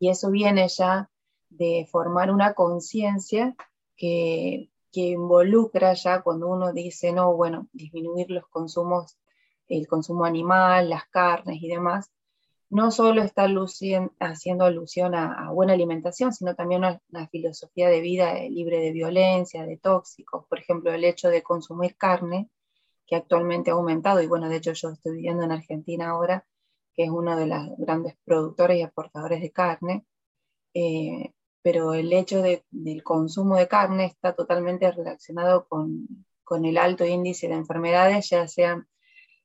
Y 0.00 0.08
eso 0.08 0.30
viene 0.30 0.66
ya 0.68 1.11
de 1.56 1.86
formar 1.90 2.30
una 2.30 2.54
conciencia 2.54 3.54
que, 3.96 4.70
que 4.92 5.00
involucra 5.00 5.94
ya 5.94 6.22
cuando 6.22 6.48
uno 6.48 6.72
dice, 6.72 7.12
no, 7.12 7.34
bueno, 7.34 7.68
disminuir 7.72 8.30
los 8.30 8.46
consumos, 8.48 9.18
el 9.68 9.86
consumo 9.86 10.24
animal, 10.24 10.90
las 10.90 11.06
carnes 11.08 11.62
y 11.62 11.68
demás, 11.68 12.10
no 12.72 12.90
solo 12.90 13.22
está 13.22 13.46
haciendo 14.20 14.64
alusión 14.64 15.14
a, 15.14 15.50
buena 15.50 15.74
alimentación, 15.74 16.32
sino 16.32 16.54
también 16.54 16.84
a 16.84 17.02
una 17.10 17.28
filosofía 17.28 17.90
de 17.90 18.00
vida 18.00 18.34
libre 18.48 18.80
de 18.80 18.92
violencia, 18.92 19.66
de 19.66 19.76
tóxicos. 19.76 20.46
Por 20.46 20.58
ejemplo, 20.58 20.90
el 20.90 21.04
hecho 21.04 21.28
de 21.28 21.42
consumir 21.42 21.96
carne, 21.96 22.48
que 23.06 23.16
actualmente 23.16 23.70
ha 23.70 23.74
aumentado, 23.74 24.22
y 24.22 24.26
bueno, 24.26 24.48
de 24.48 24.56
hecho 24.56 24.72
yo 24.72 24.88
estoy 24.90 25.16
viviendo 25.16 25.42
en 25.42 25.52
Argentina 25.52 26.10
ahora, 26.10 26.46
que 26.94 27.04
es 27.04 27.10
uno 27.10 27.36
de 27.36 27.46
los 27.46 27.76
grandes 27.76 28.16
productores 28.24 28.78
y 28.78 28.82
aportadores 28.82 29.42
de 29.42 29.52
carne, 29.52 30.06
eh, 30.72 31.34
pero 31.62 31.94
el 31.94 32.12
hecho 32.12 32.42
del 32.42 33.02
consumo 33.02 33.56
de 33.56 33.68
carne 33.68 34.06
está 34.06 34.34
totalmente 34.34 34.90
relacionado 34.90 35.66
con, 35.68 36.26
con 36.44 36.64
el 36.64 36.76
alto 36.76 37.04
índice 37.06 37.48
de 37.48 37.54
enfermedades, 37.54 38.30
ya 38.30 38.48
sean 38.48 38.88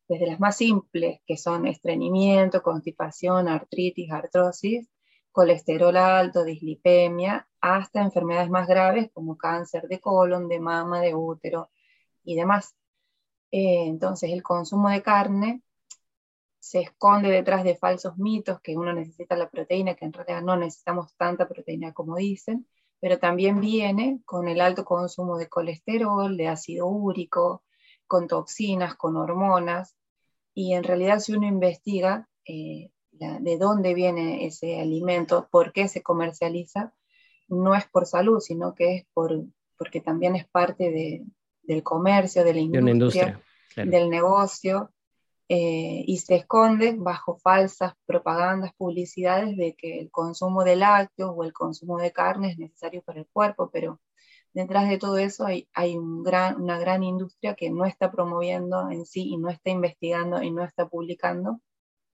desde 0.08 0.28
las 0.28 0.40
más 0.40 0.58
simples, 0.58 1.22
que 1.28 1.38
son 1.38 1.68
estreñimiento, 1.68 2.64
constipación, 2.64 3.48
artritis, 3.48 4.12
artrosis, 4.12 4.90
colesterol 5.32 5.96
alto, 5.98 6.44
dislipemia, 6.44 7.48
hasta 7.62 8.02
enfermedades 8.02 8.50
más 8.50 8.68
graves 8.68 9.10
como 9.14 9.38
cáncer 9.38 9.88
de 9.88 10.00
colon, 10.00 10.48
de 10.48 10.60
mama, 10.60 11.02
de 11.02 11.14
útero 11.14 11.70
y 12.24 12.36
demás. 12.36 12.76
Eh, 13.52 13.86
entonces, 13.88 14.32
el 14.32 14.44
consumo 14.44 14.90
de 14.90 15.04
carne 15.04 15.62
se 16.68 16.82
esconde 16.82 17.30
detrás 17.30 17.64
de 17.64 17.78
falsos 17.78 18.18
mitos 18.18 18.60
que 18.60 18.76
uno 18.76 18.92
necesita 18.92 19.38
la 19.38 19.50
proteína, 19.50 19.96
que 19.96 20.04
en 20.04 20.12
realidad 20.12 20.42
no 20.42 20.58
necesitamos 20.58 21.16
tanta 21.16 21.48
proteína 21.48 21.94
como 21.94 22.18
dicen, 22.18 22.68
pero 23.00 23.20
también 23.20 23.62
viene 23.62 24.20
con 24.26 24.50
el 24.50 24.60
alto 24.60 24.84
consumo 24.84 25.38
de 25.38 25.48
colesterol, 25.48 26.36
de 26.36 26.50
ácido 26.50 26.88
úrico, 26.88 27.64
con 28.06 28.28
toxinas, 28.28 28.96
con 28.96 29.16
hormonas, 29.16 29.96
y 30.54 30.74
en 30.74 30.84
realidad 30.84 31.20
si 31.20 31.34
uno 31.34 31.48
investiga 31.48 32.28
eh, 32.46 32.92
de 33.12 33.58
dónde 33.58 33.94
viene 33.94 34.46
ese 34.46 34.82
alimento, 34.82 35.48
por 35.50 35.72
qué 35.72 35.88
se 35.88 36.04
comercializa, 36.04 36.94
no 37.48 37.76
es 37.76 37.88
por 37.88 38.06
salud, 38.06 38.42
sino 38.42 38.76
que 38.76 38.96
es 38.96 39.06
por, 39.14 39.46
porque 39.78 40.02
también 40.02 40.36
es 40.36 40.46
parte 40.50 41.24
del 41.62 41.84
comercio, 41.84 42.44
de 42.44 42.54
la 42.54 42.60
industria, 42.60 43.42
del 43.74 44.10
negocio, 44.10 44.92
eh, 45.50 46.04
y 46.06 46.18
se 46.18 46.36
esconde 46.36 46.94
bajo 46.98 47.38
falsas 47.38 47.94
propagandas, 48.06 48.74
publicidades 48.78 49.56
de 49.56 49.76
que 49.76 50.00
el 50.00 50.12
consumo 50.12 50.66
de 50.66 50.76
lácteos 50.76 51.32
o 51.34 51.44
el 51.44 51.54
consumo 51.54 52.00
de 52.00 52.12
carne 52.12 52.52
es 52.52 52.58
necesario 52.58 53.02
para 53.02 53.20
el 53.20 53.28
cuerpo, 53.32 53.70
pero 53.72 54.02
detrás 54.54 54.90
de 54.90 54.98
todo 54.98 55.18
eso 55.18 55.46
hay, 55.46 55.98
una 55.98 56.80
gran 56.80 57.04
industria 57.04 57.56
que 57.56 57.70
no 57.70 57.86
está 57.86 58.12
promoviendo 58.12 58.90
en 58.92 59.06
sí 59.06 59.30
y 59.30 59.38
no 59.38 59.50
está 59.50 59.70
investigando 59.70 60.42
y 60.42 60.52
no 60.52 60.64
está 60.66 60.90
publicando. 60.90 61.62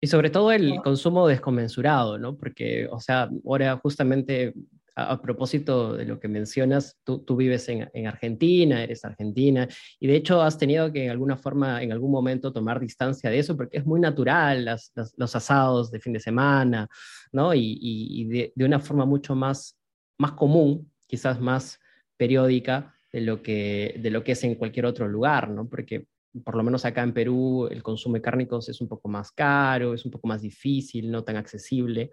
Y 0.00 0.06
sobre 0.06 0.30
todo 0.30 0.52
el 0.52 0.80
consumo 0.82 1.26
desconmensurado, 1.26 2.18
¿no? 2.18 2.36
Porque, 2.36 2.86
o 2.90 3.00
sea, 3.00 3.30
ahora 3.44 3.80
justamente 3.82 4.54
a, 4.96 5.20
propósito 5.20 5.94
de 5.96 6.04
lo 6.04 6.20
que 6.20 6.28
mencionas, 6.28 6.98
tú, 7.04 7.36
vives 7.36 7.68
en, 7.68 8.06
Argentina, 8.06 8.82
eres 8.82 9.04
argentina, 9.04 9.68
y 9.98 10.06
de 10.06 10.16
hecho 10.16 10.40
has 10.42 10.58
tenido 10.58 10.92
que 10.92 11.04
en 11.04 11.10
alguna 11.10 11.36
forma, 11.36 11.82
en 11.82 11.92
algún 11.92 12.10
momento, 12.10 12.52
tomar 12.52 12.80
distancia 12.80 13.30
de 13.30 13.38
eso, 13.38 13.56
porque 13.56 13.78
es 13.78 13.86
muy 13.86 14.00
natural, 14.00 14.64
los 15.16 15.36
asados 15.36 15.90
de 15.90 16.00
fin 16.00 16.12
de 16.12 16.20
semana, 16.20 16.88
¿no? 17.32 17.52
Y, 17.54 18.24
de, 18.24 18.52
de, 18.54 18.64
una 18.64 18.80
forma 18.80 19.04
mucho 19.04 19.34
más, 19.34 19.76
más 20.18 20.32
común, 20.32 20.90
quizás 21.06 21.40
más 21.40 21.78
periódica 22.16 22.94
de 23.12 23.20
lo, 23.20 23.42
que, 23.42 23.98
de 24.00 24.10
lo 24.10 24.24
que 24.24 24.32
es 24.32 24.44
en 24.44 24.54
cualquier 24.54 24.86
otro 24.86 25.08
lugar, 25.08 25.48
¿no? 25.48 25.68
Porque 25.68 26.06
por 26.42 26.56
lo 26.56 26.64
menos 26.64 26.84
acá 26.84 27.02
en 27.02 27.12
Perú 27.12 27.68
el 27.70 27.82
consumo 27.82 28.16
de 28.16 28.22
cárnicos 28.22 28.68
es 28.68 28.80
un 28.80 28.88
poco 28.88 29.08
más 29.08 29.30
caro, 29.30 29.94
es 29.94 30.04
un 30.04 30.10
poco 30.10 30.26
más 30.26 30.42
difícil, 30.42 31.10
no 31.10 31.22
tan 31.22 31.36
accesible. 31.36 32.10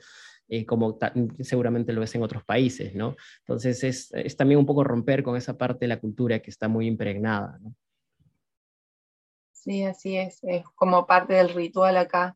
Eh, 0.53 0.65
como 0.65 0.99
seguramente 1.39 1.93
lo 1.93 2.03
es 2.03 2.13
en 2.13 2.23
otros 2.23 2.43
países, 2.43 2.93
¿no? 2.93 3.15
Entonces 3.39 3.85
es, 3.85 4.11
es, 4.11 4.35
también 4.35 4.59
un 4.59 4.65
poco 4.65 4.83
romper 4.83 5.23
con 5.23 5.37
esa 5.37 5.57
parte 5.57 5.85
de 5.85 5.87
la 5.87 6.01
cultura 6.01 6.41
que 6.41 6.49
está 6.49 6.67
muy 6.67 6.87
impregnada, 6.87 7.57
¿no? 7.61 7.73
Sí, 9.53 9.85
así 9.85 10.17
es, 10.17 10.43
es 10.43 10.65
como 10.75 11.07
parte 11.07 11.35
del 11.35 11.53
ritual 11.53 11.95
acá, 11.95 12.35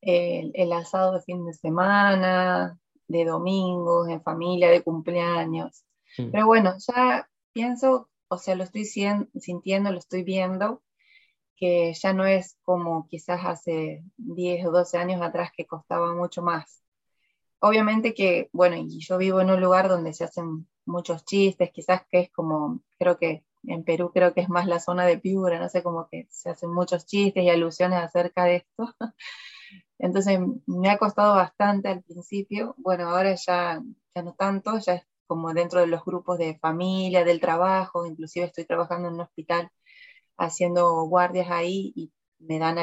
el, 0.00 0.52
el 0.54 0.72
asado 0.72 1.12
de 1.12 1.20
fin 1.20 1.44
de 1.44 1.52
semana, 1.52 2.80
de 3.06 3.26
domingos, 3.26 4.08
en 4.08 4.22
familia, 4.22 4.70
de 4.70 4.82
cumpleaños. 4.82 5.84
Mm. 6.16 6.30
Pero 6.30 6.46
bueno, 6.46 6.72
ya 6.78 7.28
pienso, 7.52 8.08
o 8.28 8.38
sea, 8.38 8.54
lo 8.54 8.64
estoy 8.64 8.86
sintiendo, 8.86 9.92
lo 9.92 9.98
estoy 9.98 10.22
viendo, 10.22 10.82
que 11.54 11.92
ya 11.92 12.14
no 12.14 12.24
es 12.24 12.56
como 12.62 13.06
quizás 13.08 13.42
hace 13.44 14.04
10 14.16 14.64
o 14.64 14.70
12 14.70 14.96
años 14.96 15.20
atrás 15.20 15.50
que 15.54 15.66
costaba 15.66 16.14
mucho 16.14 16.40
más. 16.40 16.81
Obviamente 17.64 18.12
que, 18.14 18.50
bueno, 18.52 18.76
y 18.76 18.98
yo 19.00 19.18
vivo 19.18 19.40
en 19.40 19.50
un 19.50 19.60
lugar 19.60 19.88
donde 19.88 20.12
se 20.12 20.24
hacen 20.24 20.66
muchos 20.84 21.24
chistes, 21.24 21.70
quizás 21.72 22.02
que 22.10 22.18
es 22.20 22.30
como, 22.32 22.80
creo 22.98 23.16
que 23.18 23.44
en 23.64 23.84
Perú 23.84 24.10
creo 24.12 24.34
que 24.34 24.40
es 24.40 24.48
más 24.48 24.66
la 24.66 24.80
zona 24.80 25.06
de 25.06 25.18
Piura, 25.18 25.60
no 25.60 25.68
sé, 25.68 25.82
como 25.82 26.08
que 26.08 26.26
se 26.30 26.50
hacen 26.50 26.72
muchos 26.72 27.06
chistes 27.06 27.44
y 27.44 27.50
alusiones 27.50 28.00
acerca 28.00 28.44
de 28.44 28.56
esto. 28.56 28.92
Entonces 29.98 30.40
me 30.66 30.90
ha 30.90 30.98
costado 30.98 31.34
bastante 31.36 31.88
al 31.88 32.02
principio, 32.02 32.74
bueno, 32.78 33.08
ahora 33.10 33.34
ya, 33.34 33.80
ya 34.14 34.22
no 34.22 34.34
tanto, 34.34 34.78
ya 34.78 35.04
como 35.26 35.54
dentro 35.54 35.80
de 35.80 35.86
los 35.88 36.04
grupos 36.04 36.38
de 36.38 36.58
familia, 36.58 37.24
del 37.24 37.40
trabajo, 37.40 38.06
inclusive 38.06 38.46
estoy 38.46 38.64
trabajando 38.66 39.08
en 39.08 39.14
un 39.14 39.20
hospital 39.22 39.70
haciendo 40.38 41.04
guardias 41.04 41.48
ahí 41.50 41.92
y 41.96 42.12
me 42.42 42.58
dan 42.58 42.76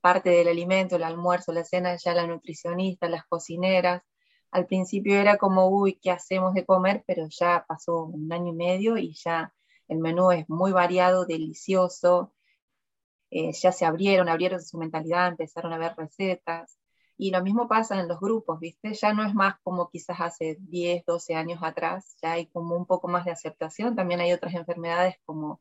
parte 0.00 0.30
del 0.30 0.48
alimento, 0.48 0.96
el 0.96 1.04
almuerzo, 1.04 1.52
la 1.52 1.64
cena, 1.64 1.96
ya 1.96 2.14
la 2.14 2.26
nutricionista, 2.26 3.08
las 3.08 3.26
cocineras. 3.26 4.02
Al 4.50 4.66
principio 4.66 5.16
era 5.16 5.36
como, 5.38 5.68
uy, 5.68 5.98
¿qué 6.02 6.10
hacemos 6.10 6.54
de 6.54 6.64
comer? 6.64 7.04
Pero 7.06 7.26
ya 7.28 7.64
pasó 7.68 8.04
un 8.04 8.32
año 8.32 8.52
y 8.52 8.56
medio 8.56 8.96
y 8.96 9.14
ya 9.14 9.52
el 9.88 9.98
menú 9.98 10.30
es 10.32 10.48
muy 10.48 10.72
variado, 10.72 11.26
delicioso. 11.26 12.32
Eh, 13.30 13.52
ya 13.52 13.72
se 13.72 13.84
abrieron, 13.84 14.28
abrieron 14.28 14.62
su 14.62 14.78
mentalidad, 14.78 15.28
empezaron 15.28 15.72
a 15.72 15.78
ver 15.78 15.94
recetas. 15.96 16.78
Y 17.18 17.30
lo 17.30 17.42
mismo 17.42 17.68
pasa 17.68 17.98
en 18.00 18.08
los 18.08 18.20
grupos, 18.20 18.60
¿viste? 18.60 18.94
Ya 18.94 19.12
no 19.12 19.24
es 19.26 19.34
más 19.34 19.56
como 19.62 19.88
quizás 19.90 20.20
hace 20.20 20.56
10, 20.60 21.04
12 21.06 21.34
años 21.34 21.60
atrás, 21.62 22.16
ya 22.22 22.32
hay 22.32 22.46
como 22.48 22.76
un 22.76 22.86
poco 22.86 23.08
más 23.08 23.24
de 23.24 23.32
aceptación. 23.32 23.96
También 23.96 24.20
hay 24.20 24.32
otras 24.32 24.54
enfermedades 24.54 25.16
como 25.24 25.60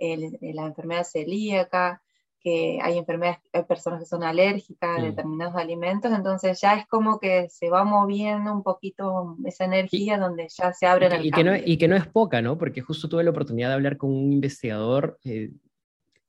la 0.00 0.66
enfermedad 0.66 1.04
celíaca, 1.04 2.02
que 2.40 2.78
hay 2.82 2.98
enfermedades, 2.98 3.40
hay 3.52 3.64
personas 3.64 4.00
que 4.00 4.06
son 4.06 4.22
alérgicas 4.22 4.98
a 4.98 5.00
mm. 5.00 5.04
determinados 5.04 5.56
alimentos, 5.56 6.12
entonces 6.12 6.60
ya 6.60 6.74
es 6.74 6.86
como 6.86 7.18
que 7.18 7.48
se 7.50 7.70
va 7.70 7.84
moviendo 7.84 8.52
un 8.52 8.62
poquito 8.62 9.36
esa 9.44 9.64
energía 9.64 10.18
donde 10.18 10.48
ya 10.48 10.72
se 10.72 10.86
abren 10.86 11.22
y, 11.22 11.28
y 11.28 11.30
que 11.30 11.44
no 11.44 11.56
Y 11.56 11.76
que 11.76 11.88
no 11.88 11.96
es 11.96 12.06
poca, 12.06 12.40
¿no? 12.42 12.58
Porque 12.58 12.80
justo 12.80 13.08
tuve 13.08 13.24
la 13.24 13.30
oportunidad 13.30 13.68
de 13.68 13.74
hablar 13.74 13.96
con 13.96 14.10
un 14.10 14.32
investigador 14.32 15.18
eh, 15.24 15.50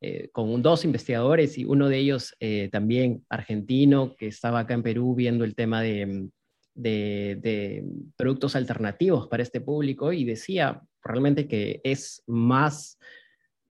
eh, 0.01 0.29
con 0.31 0.61
dos 0.61 0.85
investigadores 0.85 1.57
y 1.57 1.65
uno 1.65 1.89
de 1.89 1.97
ellos 1.97 2.33
eh, 2.39 2.69
también 2.71 3.25
argentino 3.27 4.15
que 4.15 4.27
estaba 4.27 4.59
acá 4.59 4.73
en 4.73 4.81
Perú 4.81 5.13
viendo 5.13 5.43
el 5.43 5.55
tema 5.55 5.81
de, 5.81 6.29
de, 6.73 7.83
productos 8.15 8.55
alternativos 8.55 9.27
para 9.27 9.43
este 9.43 9.59
público 9.59 10.13
y 10.13 10.23
decía 10.23 10.81
realmente 11.03 11.49
que 11.49 11.81
es 11.83 12.23
más, 12.27 12.97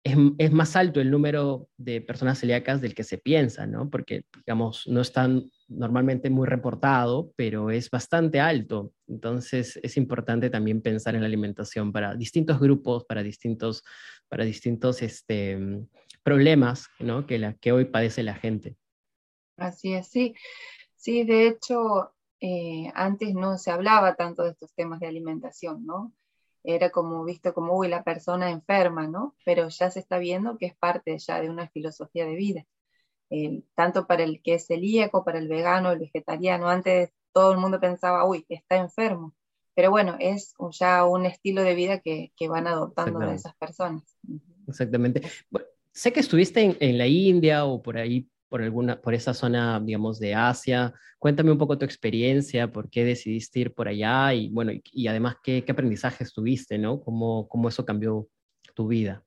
es, 0.05 0.17
es, 0.39 0.53
más 0.53 0.77
alto 0.77 1.01
el 1.01 1.11
número 1.11 1.69
de 1.79 2.01
personas 2.03 2.39
celíacas 2.39 2.81
del 2.81 2.95
que 2.95 3.05
se 3.05 3.19
piensa, 3.19 3.67
¿no? 3.67 3.89
Porque, 3.89 4.25
digamos, 4.37 4.87
no 4.87 5.01
están 5.01 5.51
normalmente 5.67 6.29
muy 6.31 6.47
reportado, 6.47 7.33
pero 7.37 7.71
es 7.71 7.91
bastante 7.91 8.39
alto. 8.39 8.93
Entonces 9.09 9.81
es 9.83 9.97
importante 9.97 10.51
también 10.51 10.83
pensar 10.83 11.15
en 11.15 11.23
la 11.23 11.27
alimentación 11.27 11.91
para 11.91 12.15
distintos 12.15 12.61
grupos, 12.61 13.05
para 13.05 13.23
distintos, 13.23 13.83
para 14.29 14.45
distintos 14.45 15.03
este, 15.03 15.59
problemas 16.23 16.89
¿no? 17.01 17.27
que, 17.27 17.39
la, 17.39 17.55
que 17.55 17.73
hoy 17.73 17.87
padece 17.87 18.23
la 18.23 18.35
gente. 18.35 18.77
Así 19.57 19.95
es, 19.95 20.09
sí. 20.09 20.35
Sí, 20.97 21.25
de 21.25 21.49
hecho, 21.49 22.15
eh, 22.41 22.91
antes 22.95 23.35
no 23.35 23.57
se 23.59 23.71
hablaba 23.71 24.17
tanto 24.17 24.43
de 24.43 24.51
estos 24.51 24.75
temas 24.75 25.01
de 25.01 25.07
alimentación, 25.07 25.85
¿no? 25.87 26.13
Era 26.65 26.91
como 26.91 27.25
visto 27.25 27.55
como, 27.55 27.77
uy, 27.77 27.89
la 27.89 28.03
persona 28.03 28.51
enferma, 28.51 29.07
¿no? 29.07 29.37
Pero 29.45 29.69
ya 29.69 29.91
se 29.91 30.01
está 30.01 30.19
viendo 30.19 30.59
que 30.59 30.67
es 30.67 30.77
parte 30.77 31.17
ya 31.19 31.41
de 31.41 31.51
una 31.51 31.69
filosofía 31.69 32.27
de 32.27 32.35
vida 32.35 32.67
tanto 33.75 34.07
para 34.07 34.25
el 34.25 34.41
que 34.43 34.55
es 34.55 34.67
celíaco, 34.67 35.25
para 35.25 35.39
el 35.39 35.49
vegano, 35.49 35.93
el 35.93 35.99
vegetariano. 35.99 36.69
Antes 36.69 37.11
todo 37.33 37.53
el 37.53 37.59
mundo 37.59 37.81
pensaba, 37.81 38.27
uy, 38.29 38.45
está 38.49 38.77
enfermo. 38.77 39.35
pero 39.75 39.91
bueno, 39.91 40.17
es 40.21 40.55
ya 40.71 41.05
un 41.05 41.27
estilo 41.27 41.63
de 41.63 41.75
vida 41.75 41.99
que, 41.99 42.33
que 42.37 42.49
van 42.49 42.67
adoptando 42.69 43.23
esas 43.31 43.57
personas. 43.57 44.05
Exactamente. 44.69 45.23
sé 45.93 46.13
que 46.13 46.21
estuviste 46.21 46.61
en, 46.61 46.77
en, 46.79 46.97
la 46.97 47.07
India 47.09 47.65
o 47.65 47.83
por 47.83 47.99
ahí, 47.99 48.29
por, 48.55 48.63
alguna, 48.63 49.01
por 49.01 49.15
esa 49.15 49.35
zona, 49.35 49.81
digamos, 49.81 50.21
de 50.21 50.33
Asia. 50.33 50.95
Cuéntame 51.19 51.51
un 51.51 51.59
poco 51.59 51.77
tu 51.77 51.85
experiencia, 51.85 52.71
por 52.71 52.89
qué 52.89 53.05
decidiste 53.05 53.59
ir 53.59 53.75
por 53.75 53.89
allá 53.89 54.33
y, 54.33 54.49
bueno, 54.49 54.71
y, 54.93 55.09
además 55.09 55.39
qué, 55.43 55.65
qué 55.65 55.73
aprendizajes 55.73 56.33
tuviste, 56.33 56.79
¿no? 56.79 57.01
¿Cómo, 57.01 57.49
¿Cómo 57.49 57.69
eso 57.69 57.85
cambió 57.85 58.29
tu 58.73 58.87
vida? 58.87 59.25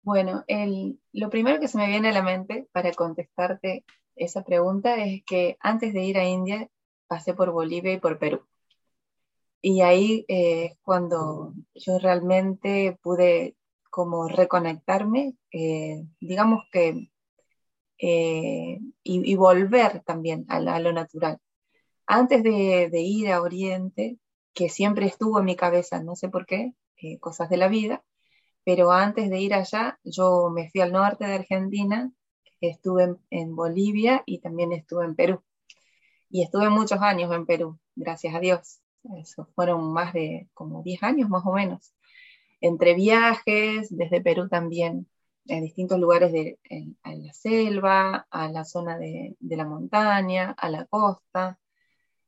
Bueno, 0.00 0.42
el, 0.46 0.98
lo 1.12 1.28
primero 1.28 1.60
que 1.60 1.68
se 1.68 1.76
me 1.76 1.86
viene 1.86 2.08
a 2.08 2.12
la 2.12 2.22
mente 2.22 2.66
para 2.72 2.90
contestarte 2.92 3.84
esa 4.14 4.42
pregunta 4.42 4.96
es 5.04 5.22
que 5.26 5.58
antes 5.60 5.92
de 5.92 6.02
ir 6.02 6.16
a 6.16 6.24
India 6.24 6.70
pasé 7.08 7.34
por 7.34 7.50
Bolivia 7.50 7.92
y 7.92 8.00
por 8.00 8.18
Perú. 8.18 8.40
Y 9.60 9.82
ahí 9.82 10.24
es 10.28 10.70
eh, 10.70 10.76
cuando 10.80 11.52
yo 11.74 11.98
realmente 11.98 12.98
pude 13.02 13.54
como 13.90 14.28
reconectarme, 14.28 15.34
eh, 15.52 16.06
digamos 16.20 16.64
que, 16.72 17.10
eh, 17.98 18.78
y, 19.02 19.34
volver 19.36 20.02
también 20.04 20.44
a, 20.48 20.60
lo 20.60 20.92
natural. 20.92 21.38
Antes 22.06 22.42
de, 22.42 22.90
ir 23.00 23.30
a 23.32 23.42
Oriente, 23.42 24.18
que 24.54 24.68
siempre 24.68 25.06
estuvo 25.06 25.38
en 25.38 25.44
mi 25.46 25.56
cabeza, 25.56 26.02
no 26.02 26.16
sé 26.16 26.28
por 26.28 26.46
qué, 26.46 26.74
cosas 27.20 27.50
de 27.50 27.56
la 27.58 27.68
vida, 27.68 28.04
pero 28.64 28.90
antes 28.92 29.30
de 29.30 29.40
ir 29.40 29.54
allá, 29.54 29.98
yo 30.04 30.50
me 30.50 30.70
fui 30.70 30.80
al 30.80 30.92
norte 30.92 31.26
de 31.26 31.34
Argentina, 31.34 32.10
estuve 32.60 33.16
en, 33.30 33.56
Bolivia 33.56 34.22
y 34.26 34.38
también 34.40 34.72
estuve 34.72 35.04
en 35.04 35.14
Perú. 35.14 35.42
Y 36.30 36.42
estuve 36.42 36.68
muchos 36.68 37.00
años 37.00 37.32
en 37.32 37.46
Perú, 37.46 37.78
gracias 37.94 38.34
a 38.34 38.40
Dios. 38.40 38.80
Eso 39.18 39.46
fueron 39.54 39.92
más 39.92 40.12
de 40.12 40.48
como 40.54 40.82
10 40.82 41.02
años 41.04 41.28
más 41.28 41.44
o 41.46 41.52
menos. 41.52 41.94
Entre 42.60 42.94
viajes, 42.94 43.96
desde 43.96 44.20
Perú 44.20 44.48
también, 44.48 45.08
en 45.48 45.62
distintos 45.62 45.98
lugares 45.98 46.32
de 46.32 46.58
la 47.04 47.32
selva, 47.32 48.26
a 48.30 48.48
la 48.48 48.64
zona 48.64 48.98
de, 48.98 49.36
la 49.40 49.64
montaña, 49.64 50.54
a 50.56 50.68
la 50.70 50.86
costa. 50.86 51.58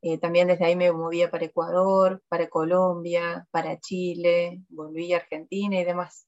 Eh, 0.00 0.18
también 0.18 0.48
desde 0.48 0.64
ahí 0.66 0.76
me 0.76 0.92
movía 0.92 1.30
para 1.30 1.46
Ecuador, 1.46 2.22
para 2.28 2.48
Colombia, 2.48 3.46
para 3.50 3.78
Chile, 3.80 4.62
volví 4.68 5.12
a 5.12 5.18
Argentina 5.18 5.80
y 5.80 5.84
demás. 5.84 6.26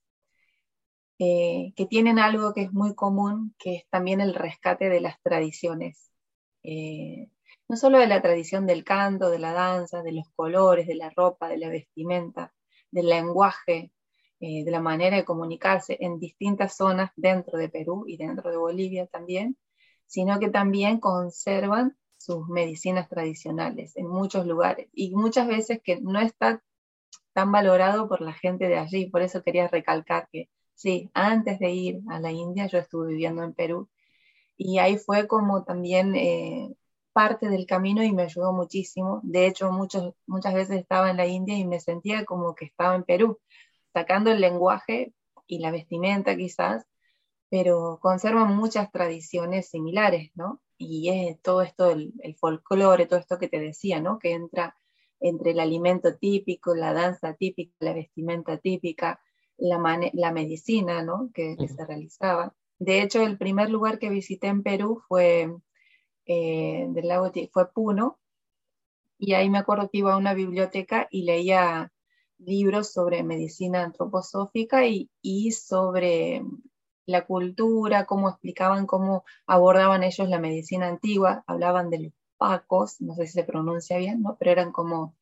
Eh, 1.18 1.72
que 1.76 1.86
tienen 1.86 2.18
algo 2.18 2.54
que 2.54 2.62
es 2.62 2.72
muy 2.72 2.94
común, 2.94 3.54
que 3.58 3.76
es 3.76 3.88
también 3.90 4.20
el 4.20 4.34
rescate 4.34 4.88
de 4.88 5.00
las 5.00 5.20
tradiciones. 5.22 6.10
Eh, 6.62 7.28
no 7.68 7.76
solo 7.76 7.98
de 7.98 8.06
la 8.06 8.22
tradición 8.22 8.66
del 8.66 8.84
canto, 8.84 9.30
de 9.30 9.38
la 9.38 9.52
danza, 9.52 10.02
de 10.02 10.12
los 10.12 10.28
colores, 10.34 10.86
de 10.86 10.96
la 10.96 11.10
ropa, 11.10 11.48
de 11.48 11.58
la 11.58 11.68
vestimenta, 11.68 12.52
del 12.90 13.06
lenguaje, 13.06 13.92
eh, 14.40 14.64
de 14.64 14.70
la 14.70 14.80
manera 14.80 15.16
de 15.16 15.24
comunicarse 15.24 15.96
en 16.00 16.18
distintas 16.18 16.76
zonas 16.76 17.10
dentro 17.16 17.58
de 17.58 17.68
Perú 17.68 18.04
y 18.06 18.16
dentro 18.16 18.50
de 18.50 18.56
Bolivia 18.56 19.06
también, 19.06 19.56
sino 20.06 20.38
que 20.40 20.48
también 20.50 21.00
conservan 21.00 21.96
sus 22.16 22.48
medicinas 22.48 23.08
tradicionales 23.08 23.96
en 23.96 24.08
muchos 24.08 24.46
lugares 24.46 24.88
y 24.92 25.14
muchas 25.14 25.46
veces 25.48 25.80
que 25.82 26.00
no 26.00 26.20
está 26.20 26.62
tan 27.32 27.52
valorado 27.52 28.08
por 28.08 28.20
la 28.20 28.32
gente 28.34 28.68
de 28.68 28.78
allí. 28.78 29.06
Por 29.10 29.22
eso 29.22 29.42
quería 29.42 29.68
recalcar 29.68 30.28
que 30.32 30.48
Sí, 30.80 31.10
antes 31.12 31.58
de 31.58 31.70
ir 31.72 32.00
a 32.08 32.20
la 32.20 32.32
India 32.32 32.66
yo 32.66 32.78
estuve 32.78 33.08
viviendo 33.08 33.42
en 33.42 33.52
Perú 33.52 33.90
y 34.56 34.78
ahí 34.78 34.98
fue 34.98 35.28
como 35.28 35.64
también 35.64 36.14
eh, 36.16 36.74
parte 37.12 37.48
del 37.50 37.66
camino 37.66 38.02
y 38.02 38.12
me 38.12 38.22
ayudó 38.24 38.52
muchísimo. 38.54 39.20
De 39.22 39.46
hecho, 39.46 39.72
muchos, 39.72 40.14
muchas 40.26 40.54
veces 40.54 40.80
estaba 40.80 41.10
en 41.10 41.18
la 41.18 41.26
India 41.26 41.58
y 41.58 41.66
me 41.66 41.80
sentía 41.80 42.24
como 42.24 42.54
que 42.54 42.66
estaba 42.66 42.94
en 42.96 43.04
Perú, 43.04 43.38
sacando 43.92 44.30
el 44.30 44.40
lenguaje 44.40 45.14
y 45.46 45.58
la 45.58 45.70
vestimenta 45.70 46.36
quizás, 46.36 46.86
pero 47.50 47.98
conservan 48.00 48.56
muchas 48.56 48.90
tradiciones 48.92 49.68
similares, 49.70 50.30
¿no? 50.34 50.60
Y 50.78 51.10
es 51.10 51.40
todo 51.42 51.62
esto, 51.62 51.90
el, 51.90 52.14
el 52.22 52.36
folclore, 52.36 53.06
todo 53.06 53.18
esto 53.18 53.38
que 53.38 53.48
te 53.48 53.60
decía, 53.60 54.00
¿no? 54.00 54.18
Que 54.18 54.32
entra 54.32 54.76
entre 55.20 55.52
el 55.52 55.60
alimento 55.60 56.16
típico, 56.16 56.74
la 56.74 56.92
danza 56.92 57.34
típica, 57.34 57.74
la 57.80 57.92
vestimenta 57.92 58.58
típica, 58.58 59.20
la, 59.60 60.32
medicina 60.32 61.02
¿no? 61.02 61.30
que, 61.34 61.56
se 61.68 61.86
realizaba. 61.86 62.54
De 62.78 63.02
hecho, 63.02 63.22
el 63.22 63.38
primer 63.38 63.70
lugar 63.70 63.98
que 63.98 64.08
visité 64.08 64.48
en 64.48 64.62
Perú 64.62 65.02
fue, 65.06 65.54
eh, 66.24 66.86
del 66.88 67.08
lago, 67.08 67.30
fue 67.52 67.72
Puno, 67.72 68.18
y 69.18 69.34
ahí 69.34 69.50
me 69.50 69.58
acuerdo 69.58 69.90
que 69.90 69.98
iba 69.98 70.14
a 70.14 70.16
una 70.16 70.32
biblioteca 70.32 71.06
y 71.10 71.24
leía 71.24 71.92
libros 72.44 72.92
sobre 72.92 73.22
medicina 73.22 73.82
antroposófica 73.82 74.86
y, 74.86 75.10
y 75.22 75.52
sobre 75.52 76.42
la 77.06 77.26
cultura, 77.26 78.06
cómo 78.06 78.28
explicaban, 78.28 78.86
cómo 78.86 79.24
abordaban 79.46 80.02
ellos 80.02 80.28
la 80.28 80.38
medicina 80.38 80.88
antigua, 80.88 81.44
hablaban 81.46 81.90
de 81.90 81.98
los 82.00 82.12
pacos, 82.38 83.00
no 83.00 83.14
sé 83.14 83.26
si 83.26 83.32
se 83.34 83.44
pronuncia 83.44 83.98
bien, 83.98 84.22
¿no? 84.22 84.36
pero 84.38 84.52
eran 84.52 84.72
como 84.72 85.14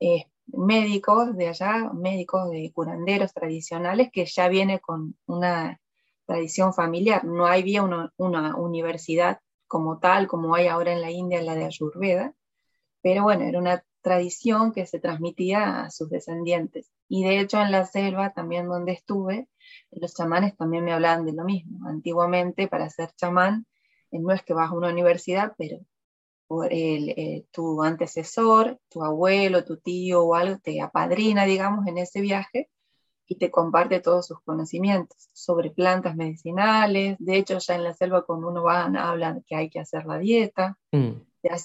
eh, 0.00 0.26
médicos 0.46 1.36
de 1.36 1.48
allá, 1.48 1.90
médicos 1.92 2.50
de 2.50 2.72
curanderos 2.72 3.32
tradicionales, 3.32 4.10
que 4.12 4.26
ya 4.26 4.48
viene 4.48 4.80
con 4.80 5.16
una 5.26 5.80
tradición 6.26 6.72
familiar. 6.72 7.24
No 7.24 7.46
había 7.46 7.82
una, 7.82 8.12
una 8.16 8.56
universidad 8.56 9.40
como 9.66 9.98
tal, 9.98 10.26
como 10.26 10.54
hay 10.54 10.68
ahora 10.68 10.92
en 10.92 11.00
la 11.00 11.10
India, 11.10 11.42
la 11.42 11.54
de 11.54 11.64
Ayurveda, 11.64 12.34
pero 13.02 13.24
bueno, 13.24 13.44
era 13.44 13.58
una 13.58 13.84
tradición 14.04 14.72
que 14.72 14.86
se 14.86 15.00
transmitía 15.00 15.80
a 15.80 15.90
sus 15.90 16.10
descendientes. 16.10 16.92
Y 17.08 17.24
de 17.24 17.40
hecho 17.40 17.60
en 17.60 17.72
la 17.72 17.86
selva, 17.86 18.34
también 18.34 18.68
donde 18.68 18.92
estuve, 18.92 19.48
los 19.90 20.14
chamanes 20.14 20.56
también 20.56 20.84
me 20.84 20.92
hablaban 20.92 21.24
de 21.24 21.32
lo 21.32 21.42
mismo. 21.44 21.88
Antiguamente, 21.88 22.68
para 22.68 22.90
ser 22.90 23.10
chamán, 23.16 23.66
eh, 24.10 24.18
no 24.20 24.32
es 24.32 24.42
que 24.42 24.52
vas 24.52 24.70
a 24.70 24.74
una 24.74 24.90
universidad, 24.90 25.54
pero 25.56 25.78
el, 26.70 27.08
eh, 27.08 27.46
tu 27.50 27.82
antecesor, 27.82 28.78
tu 28.90 29.02
abuelo, 29.02 29.64
tu 29.64 29.78
tío 29.78 30.22
o 30.22 30.34
algo, 30.34 30.58
te 30.62 30.82
apadrina, 30.82 31.46
digamos, 31.46 31.86
en 31.86 31.96
ese 31.96 32.20
viaje 32.20 32.70
y 33.26 33.36
te 33.36 33.50
comparte 33.50 34.00
todos 34.00 34.26
sus 34.26 34.40
conocimientos 34.42 35.30
sobre 35.32 35.70
plantas 35.70 36.14
medicinales. 36.14 37.16
De 37.18 37.38
hecho, 37.38 37.58
ya 37.58 37.74
en 37.74 37.84
la 37.84 37.94
selva 37.94 38.26
cuando 38.26 38.48
uno 38.48 38.62
va, 38.62 38.84
hablan 38.84 39.42
que 39.46 39.56
hay 39.56 39.70
que 39.70 39.80
hacer 39.80 40.04
la 40.04 40.18
dieta, 40.18 40.78
mm. 40.92 41.12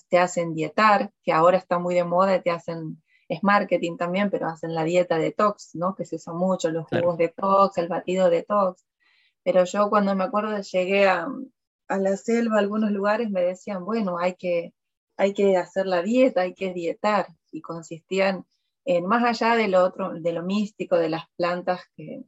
Te, 0.10 0.18
hacen 0.18 0.54
dietar, 0.54 1.12
que 1.24 1.32
ahora 1.32 1.58
está 1.58 1.80
muy 1.80 1.96
de 1.96 2.04
moda, 2.04 2.42
te 2.42 2.52
hacen, 2.52 3.02
es 3.28 3.44
marketing 3.44 3.98
también, 3.98 4.30
pero 4.30 4.48
hacen 4.48 4.74
la 4.76 4.84
dieta 4.84 5.18
detox, 5.18 5.76
¿no? 5.76 5.96
Que 5.96 6.06
se 6.06 6.18
usa 6.18 6.34
mucho, 6.34 6.70
los 6.70 6.88
jugos 6.88 7.18
detox, 7.18 7.78
el 7.78 7.88
batido 7.88 8.30
detox. 8.30 8.86
Pero 9.44 9.63
yo 9.65 9.89
cuando 9.89 10.15
me 10.15 10.26
acuerdo 10.26 10.60
llegué 10.62 11.08
a, 11.08 11.28
a 11.88 11.98
la 11.98 12.18
selva, 12.18 12.58
a 12.58 12.60
algunos 12.60 12.92
lugares 12.92 13.30
me 13.30 13.42
decían, 13.42 13.86
bueno, 13.86 14.18
hay 14.20 14.36
que, 14.36 14.74
hay 15.18 15.34
que 15.34 15.58
hacer 15.58 15.86
la 15.86 16.02
dieta, 16.02 16.42
hay 16.42 16.54
que 16.54 16.74
dietar, 16.74 17.28
y 17.52 17.62
consistían 17.62 18.46
en 18.86 19.06
más 19.06 19.24
allá 19.24 19.56
de 19.56 19.68
lo 19.68 19.84
otro, 19.84 20.13
de 20.20 20.34
lo 20.34 20.44
místico, 20.44 20.98
de 20.98 21.10
las 21.10 21.24
plantas 21.38 21.82
que, 21.96 22.24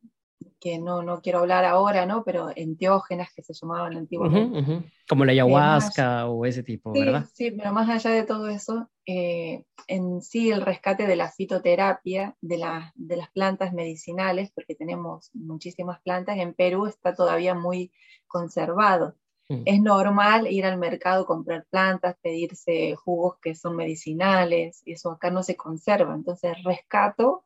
que 0.62 0.78
no, 0.78 1.02
no 1.02 1.22
quiero 1.22 1.40
hablar 1.40 1.66
ahora, 1.66 2.06
¿no? 2.06 2.24
Pero 2.24 2.52
enteógenas 2.56 3.34
que 3.36 3.42
se 3.42 3.54
llamaban 3.54 3.98
antiguamente. 3.98 4.88
Como 5.10 5.26
la 5.26 5.32
ayahuasca 5.32 6.28
o 6.28 6.46
ese 6.46 6.62
tipo, 6.62 6.92
¿verdad? 6.94 7.26
Sí, 7.34 7.50
pero 7.50 7.74
más 7.74 7.90
allá 7.90 8.12
de 8.16 8.24
todo 8.24 8.48
eso, 8.48 8.88
eh, 9.08 9.64
en 9.88 10.22
sí 10.22 10.52
el 10.52 10.62
rescate 10.62 11.08
de 11.08 11.16
la 11.16 11.32
fitoterapia, 11.32 12.38
de, 12.42 12.64
de 12.94 13.18
las 13.18 13.32
plantas 13.32 13.74
medicinales, 13.74 14.52
porque 14.54 14.76
tenemos 14.76 15.32
muchísimas 15.34 16.00
plantas, 16.02 16.38
en 16.38 16.54
Perú 16.54 16.86
está 16.86 17.16
todavía 17.16 17.56
muy 17.56 17.92
conservado. 18.28 19.16
Mm. 19.50 19.64
Es 19.66 19.82
normal 19.82 20.46
ir 20.46 20.66
al 20.66 20.78
mercado, 20.78 21.26
comprar 21.26 21.66
plantas, 21.72 22.18
pedirse 22.22 22.96
jugos 22.96 23.38
que 23.42 23.56
son 23.56 23.76
medicinales, 23.76 24.84
y 24.86 24.92
eso 24.92 25.10
acá 25.10 25.32
no 25.32 25.42
se 25.42 25.56
conserva. 25.56 26.14
Entonces, 26.14 26.54
rescato 26.64 27.46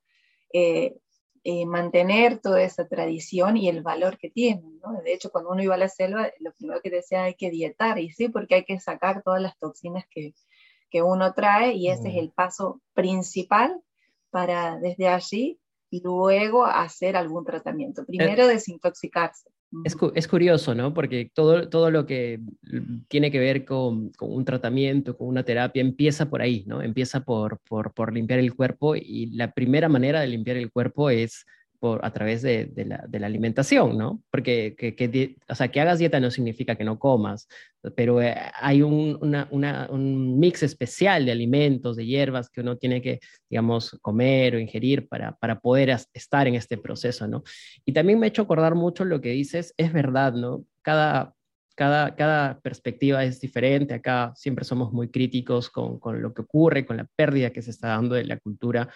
eh, 0.52 0.98
eh, 1.48 1.68
mantener 1.68 2.40
toda 2.40 2.64
esa 2.64 2.88
tradición 2.88 3.56
y 3.56 3.70
el 3.70 3.84
valor 3.84 4.18
que 4.18 4.32
tienen. 4.32 4.82
De 5.04 5.14
hecho, 5.14 5.30
cuando 5.30 5.52
uno 5.52 5.62
iba 5.62 5.76
a 5.76 5.78
la 5.78 5.90
selva, 5.90 6.32
lo 6.40 6.52
primero 6.54 6.82
que 6.82 6.90
decía 6.90 7.26
hay 7.26 7.36
que 7.36 7.52
dietar, 7.52 8.00
y 8.00 8.10
sí, 8.10 8.30
porque 8.30 8.56
hay 8.56 8.66
que 8.66 8.80
sacar 8.80 9.22
todas 9.22 9.40
las 9.44 9.56
toxinas 9.60 10.06
que, 10.10 10.34
uno 11.04 11.34
trae, 11.34 11.74
y 11.74 11.90
ese 11.90 12.08
es 12.08 12.16
mm. 12.16 12.18
el 12.20 12.32
paso 12.32 12.82
principal 12.94 13.80
para 14.32 14.80
desde 14.80 15.10
allí 15.10 15.60
luego 15.92 16.66
hacer 16.66 17.16
algún 17.16 17.46
tratamiento. 17.46 18.02
Eh, 18.02 18.06
Primero, 18.08 18.48
desintoxicarse. 18.48 19.50
Es, 19.84 20.28
curioso, 20.28 20.74
¿no? 20.74 20.94
Porque 20.94 21.30
todo, 21.34 21.70
todo 21.70 21.92
lo 21.92 22.06
que 22.06 22.40
tiene 23.08 23.32
que 23.32 23.40
ver 23.40 23.66
con, 23.66 24.12
un 24.20 24.46
tratamiento, 24.46 25.18
con 25.18 25.28
una 25.28 25.44
terapia, 25.44 25.82
empieza 25.82 26.30
por 26.30 26.42
ahí, 26.42 26.64
¿no? 26.66 26.82
Empieza 26.82 27.22
por, 27.22 27.60
por, 27.60 28.14
limpiar 28.14 28.40
el 28.40 28.56
cuerpo 28.56 28.96
y 28.96 29.28
la 29.28 29.52
primera 29.52 29.90
manera 29.90 30.22
de 30.22 30.28
limpiar 30.28 30.58
el 30.58 30.72
cuerpo 30.72 31.10
es 31.10 31.46
por, 31.80 32.06
a 32.06 32.12
través 32.12 32.42
de, 32.42 32.72
la, 32.86 33.26
alimentación, 33.26 33.98
¿no? 33.98 34.24
Porque 34.32 34.76
que, 34.78 35.36
o 35.48 35.56
sea, 35.56 35.68
que 35.70 35.82
hagas 35.82 36.00
dieta 36.00 36.20
no 36.20 36.32
significa 36.32 36.76
que 36.76 36.84
no 36.84 36.98
comas, 36.98 37.48
pero 37.96 38.22
eh, 38.22 38.36
hay 38.60 38.82
un, 38.82 39.20
un, 39.22 40.40
mix 40.40 40.64
especial 40.64 41.26
de 41.26 41.32
alimentos, 41.32 41.96
de 41.96 42.06
hierbas 42.06 42.50
que 42.50 42.62
uno 42.62 42.78
tiene 42.78 43.02
que, 43.02 43.20
digamos, 43.50 43.98
comer 44.02 44.56
o 44.56 44.60
ingerir 44.60 45.08
para, 45.08 45.34
para 45.36 45.60
poder 45.60 45.96
estar 46.14 46.48
en 46.48 46.56
este 46.56 46.78
proceso, 46.78 47.28
¿no? 47.28 47.44
Y 47.86 47.94
también 47.94 48.20
me 48.20 48.26
ha 48.26 48.30
hecho 48.30 48.42
acordar 48.42 48.74
mucho 48.74 49.06
lo 49.06 49.22
que 49.22 49.30
dices, 49.30 49.74
es 49.78 49.94
verdad, 49.94 50.34
¿no? 50.34 50.66
Cada, 50.82 51.35
cada, 51.76 52.60
perspectiva 52.62 53.24
es 53.24 53.40
diferente. 53.40 53.94
Acá 53.94 54.34
siempre 54.36 54.66
somos 54.66 54.92
muy 54.94 55.10
críticos 55.10 55.70
con, 55.70 56.22
lo 56.22 56.34
que 56.34 56.42
ocurre, 56.42 56.86
con 56.86 56.98
la 56.98 57.08
pérdida 57.16 57.52
que 57.52 57.62
se 57.62 57.72
está 57.72 57.90
dando 57.90 58.16
de 58.16 58.24
la 58.24 58.40
cultura, 58.40 58.90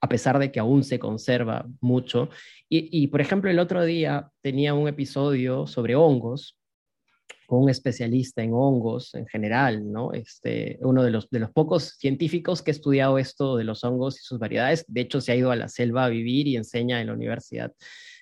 a 0.00 0.08
pesar 0.08 0.38
de 0.38 0.50
que 0.50 0.60
aún 0.60 0.82
se 0.84 0.98
conserva 0.98 1.66
mucho. 1.80 2.30
Y, 2.68 3.06
por 3.06 3.20
ejemplo, 3.20 3.50
el 3.50 3.60
otro 3.60 3.84
día 3.84 4.30
tenía 4.42 4.74
un 4.74 4.88
episodio 4.88 5.66
sobre 5.66 5.94
hongos 5.94 6.58
con 7.46 7.62
un 7.62 7.70
especialista 7.70 8.42
en 8.42 8.52
hongos 8.54 9.14
en 9.14 9.26
general, 9.26 9.92
¿no? 9.92 10.12
Este, 10.12 10.78
uno 10.80 11.02
de 11.04 11.10
los, 11.10 11.28
de 11.30 11.40
los 11.40 11.50
pocos 11.50 11.96
científicos 11.98 12.62
que 12.62 12.70
ha 12.70 12.72
estudiado 12.72 13.18
esto 13.18 13.56
de 13.56 13.64
los 13.64 13.84
hongos 13.84 14.18
y 14.18 14.24
sus 14.24 14.38
variedades. 14.38 14.84
De 14.88 15.02
hecho, 15.02 15.20
se 15.20 15.32
ha 15.32 15.36
ido 15.36 15.50
a 15.50 15.56
la 15.56 15.68
selva 15.68 16.06
a 16.06 16.08
vivir 16.08 16.48
y 16.48 16.56
enseña 16.56 17.00
en 17.00 17.08
la 17.08 17.12
Universidad 17.12 17.72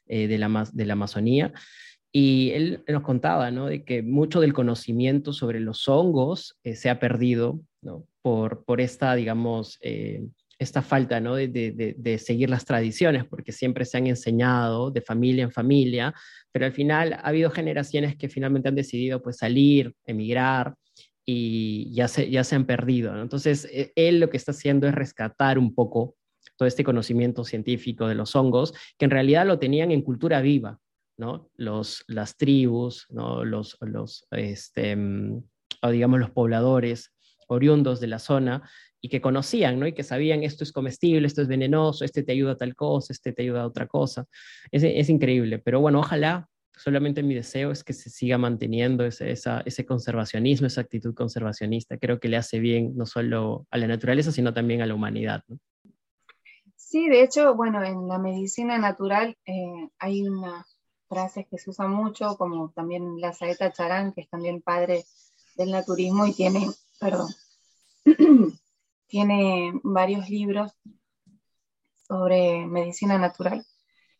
eh, 0.06 0.26
de, 0.26 0.38
la, 0.38 0.68
de 0.72 0.84
la 0.84 0.92
Amazonía. 0.94 1.52
Y 2.12 2.50
él 2.50 2.84
nos 2.86 3.02
contaba, 3.02 3.50
¿no? 3.50 3.66
De 3.66 3.84
que 3.84 4.02
mucho 4.02 4.40
del 4.40 4.52
conocimiento 4.52 5.32
sobre 5.32 5.60
los 5.60 5.88
hongos 5.88 6.58
eh, 6.62 6.76
se 6.76 6.90
ha 6.90 7.00
perdido, 7.00 7.60
¿no? 7.80 8.06
Por, 8.20 8.64
por 8.64 8.80
esta, 8.80 9.14
digamos, 9.14 9.78
eh, 9.80 10.22
esta 10.58 10.82
falta, 10.82 11.20
¿no? 11.20 11.36
De, 11.36 11.48
de, 11.48 11.94
de, 11.96 12.18
seguir 12.18 12.50
las 12.50 12.66
tradiciones, 12.66 13.24
porque 13.24 13.50
siempre 13.50 13.84
se 13.86 13.96
han 13.96 14.06
enseñado 14.06 14.90
de 14.90 15.00
familia 15.00 15.44
en 15.44 15.52
familia, 15.52 16.14
pero 16.52 16.66
al 16.66 16.72
final 16.72 17.14
ha 17.14 17.28
habido 17.28 17.50
generaciones 17.50 18.16
que 18.16 18.28
finalmente 18.28 18.68
han 18.68 18.74
decidido, 18.74 19.22
pues, 19.22 19.38
salir, 19.38 19.94
emigrar, 20.04 20.74
y 21.24 21.92
ya 21.94 22.08
se, 22.08 22.30
ya 22.30 22.44
se 22.44 22.56
han 22.56 22.66
perdido. 22.66 23.20
Entonces, 23.20 23.64
e, 23.70 23.92
él 23.96 24.20
lo 24.20 24.30
que 24.30 24.36
está 24.36 24.52
haciendo 24.52 24.88
es 24.88 24.94
rescatar 24.94 25.58
un 25.58 25.74
poco 25.74 26.16
todo 26.56 26.66
este 26.66 26.84
conocimiento 26.84 27.44
científico 27.44 28.08
de 28.08 28.14
los 28.14 28.34
hongos, 28.36 28.74
que 28.98 29.04
en 29.04 29.10
realidad 29.10 29.46
lo 29.46 29.58
tenían 29.58 29.90
en 29.90 30.02
cultura 30.02 30.40
viva, 30.40 30.78
los, 31.16 32.04
las 32.06 32.36
tribus, 32.36 33.06
¿no? 33.10 33.44
Los, 33.44 33.76
los, 33.80 34.26
este, 34.30 34.96
mm, 34.96 35.42
o 35.82 35.90
digamos 35.90 36.20
los 36.20 36.30
pobladores 36.30 37.12
oriundos 37.48 38.00
de 38.00 38.06
la 38.06 38.18
zona 38.18 38.68
y 39.00 39.08
que 39.08 39.20
conocían, 39.20 39.80
¿no? 39.80 39.86
Y 39.86 39.92
que 39.92 40.04
sabían 40.04 40.42
esto 40.42 40.64
es 40.64 40.72
comestible, 40.72 41.26
esto 41.26 41.42
es 41.42 41.48
venenoso, 41.48 42.04
este 42.04 42.22
te 42.22 42.32
ayuda 42.32 42.52
a 42.52 42.56
tal 42.56 42.74
cosa, 42.74 43.12
este 43.12 43.32
te 43.32 43.42
ayuda 43.42 43.62
a 43.62 43.66
otra 43.66 43.86
cosa. 43.86 44.26
Es, 44.70 44.82
es 44.84 45.08
increíble, 45.08 45.58
pero 45.58 45.80
bueno, 45.80 46.00
ojalá, 46.00 46.48
solamente 46.76 47.22
mi 47.22 47.34
deseo 47.34 47.70
es 47.70 47.84
que 47.84 47.92
se 47.92 48.10
siga 48.10 48.38
manteniendo 48.38 49.04
ese, 49.04 49.32
ese 49.32 49.86
conservacionismo, 49.86 50.66
esa 50.66 50.80
actitud 50.80 51.14
conservacionista. 51.14 51.98
Creo 51.98 52.20
que 52.20 52.28
le 52.28 52.36
hace 52.36 52.60
bien 52.60 52.96
no 52.96 53.06
solo 53.06 53.66
a 53.70 53.78
la 53.78 53.86
naturaleza, 53.86 54.32
sino 54.32 54.54
también 54.54 54.82
a 54.82 54.86
la 54.86 54.94
humanidad. 54.94 55.42
Sí, 56.76 57.08
de 57.08 57.22
hecho, 57.22 57.54
bueno, 57.54 57.82
en 57.82 58.06
la 58.06 58.18
medicina 58.18 58.78
natural 58.78 59.36
eh, 59.46 59.88
hay 59.98 60.28
una 60.28 60.66
frases 61.12 61.46
que 61.46 61.58
se 61.58 61.68
usan 61.68 61.90
mucho, 61.90 62.38
como 62.38 62.70
también 62.70 63.20
la 63.20 63.34
saeta 63.34 63.70
Charán, 63.70 64.12
que 64.12 64.22
es 64.22 64.30
también 64.30 64.62
padre 64.62 65.04
del 65.56 65.70
naturismo 65.70 66.26
y 66.26 66.32
tiene, 66.32 66.66
perdón, 66.98 67.28
tiene 69.08 69.72
varios 69.82 70.30
libros 70.30 70.72
sobre 72.08 72.66
medicina 72.66 73.18
natural. 73.18 73.66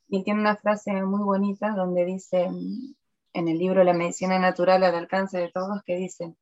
Y 0.07 0.23
tiene 0.23 0.41
una 0.41 0.57
frase 0.57 0.93
muy 1.03 1.23
bonita 1.23 1.71
donde 1.71 2.05
dice, 2.05 2.51
en 3.33 3.49
el 3.49 3.59
libro 3.59 3.83
La 3.85 3.95
medicina 3.95 4.39
natural 4.39 4.85
al 4.85 4.95
alcance 4.95 5.39
de 5.39 5.51
todos, 5.51 5.83
que 5.87 5.97
dice, 5.97 6.35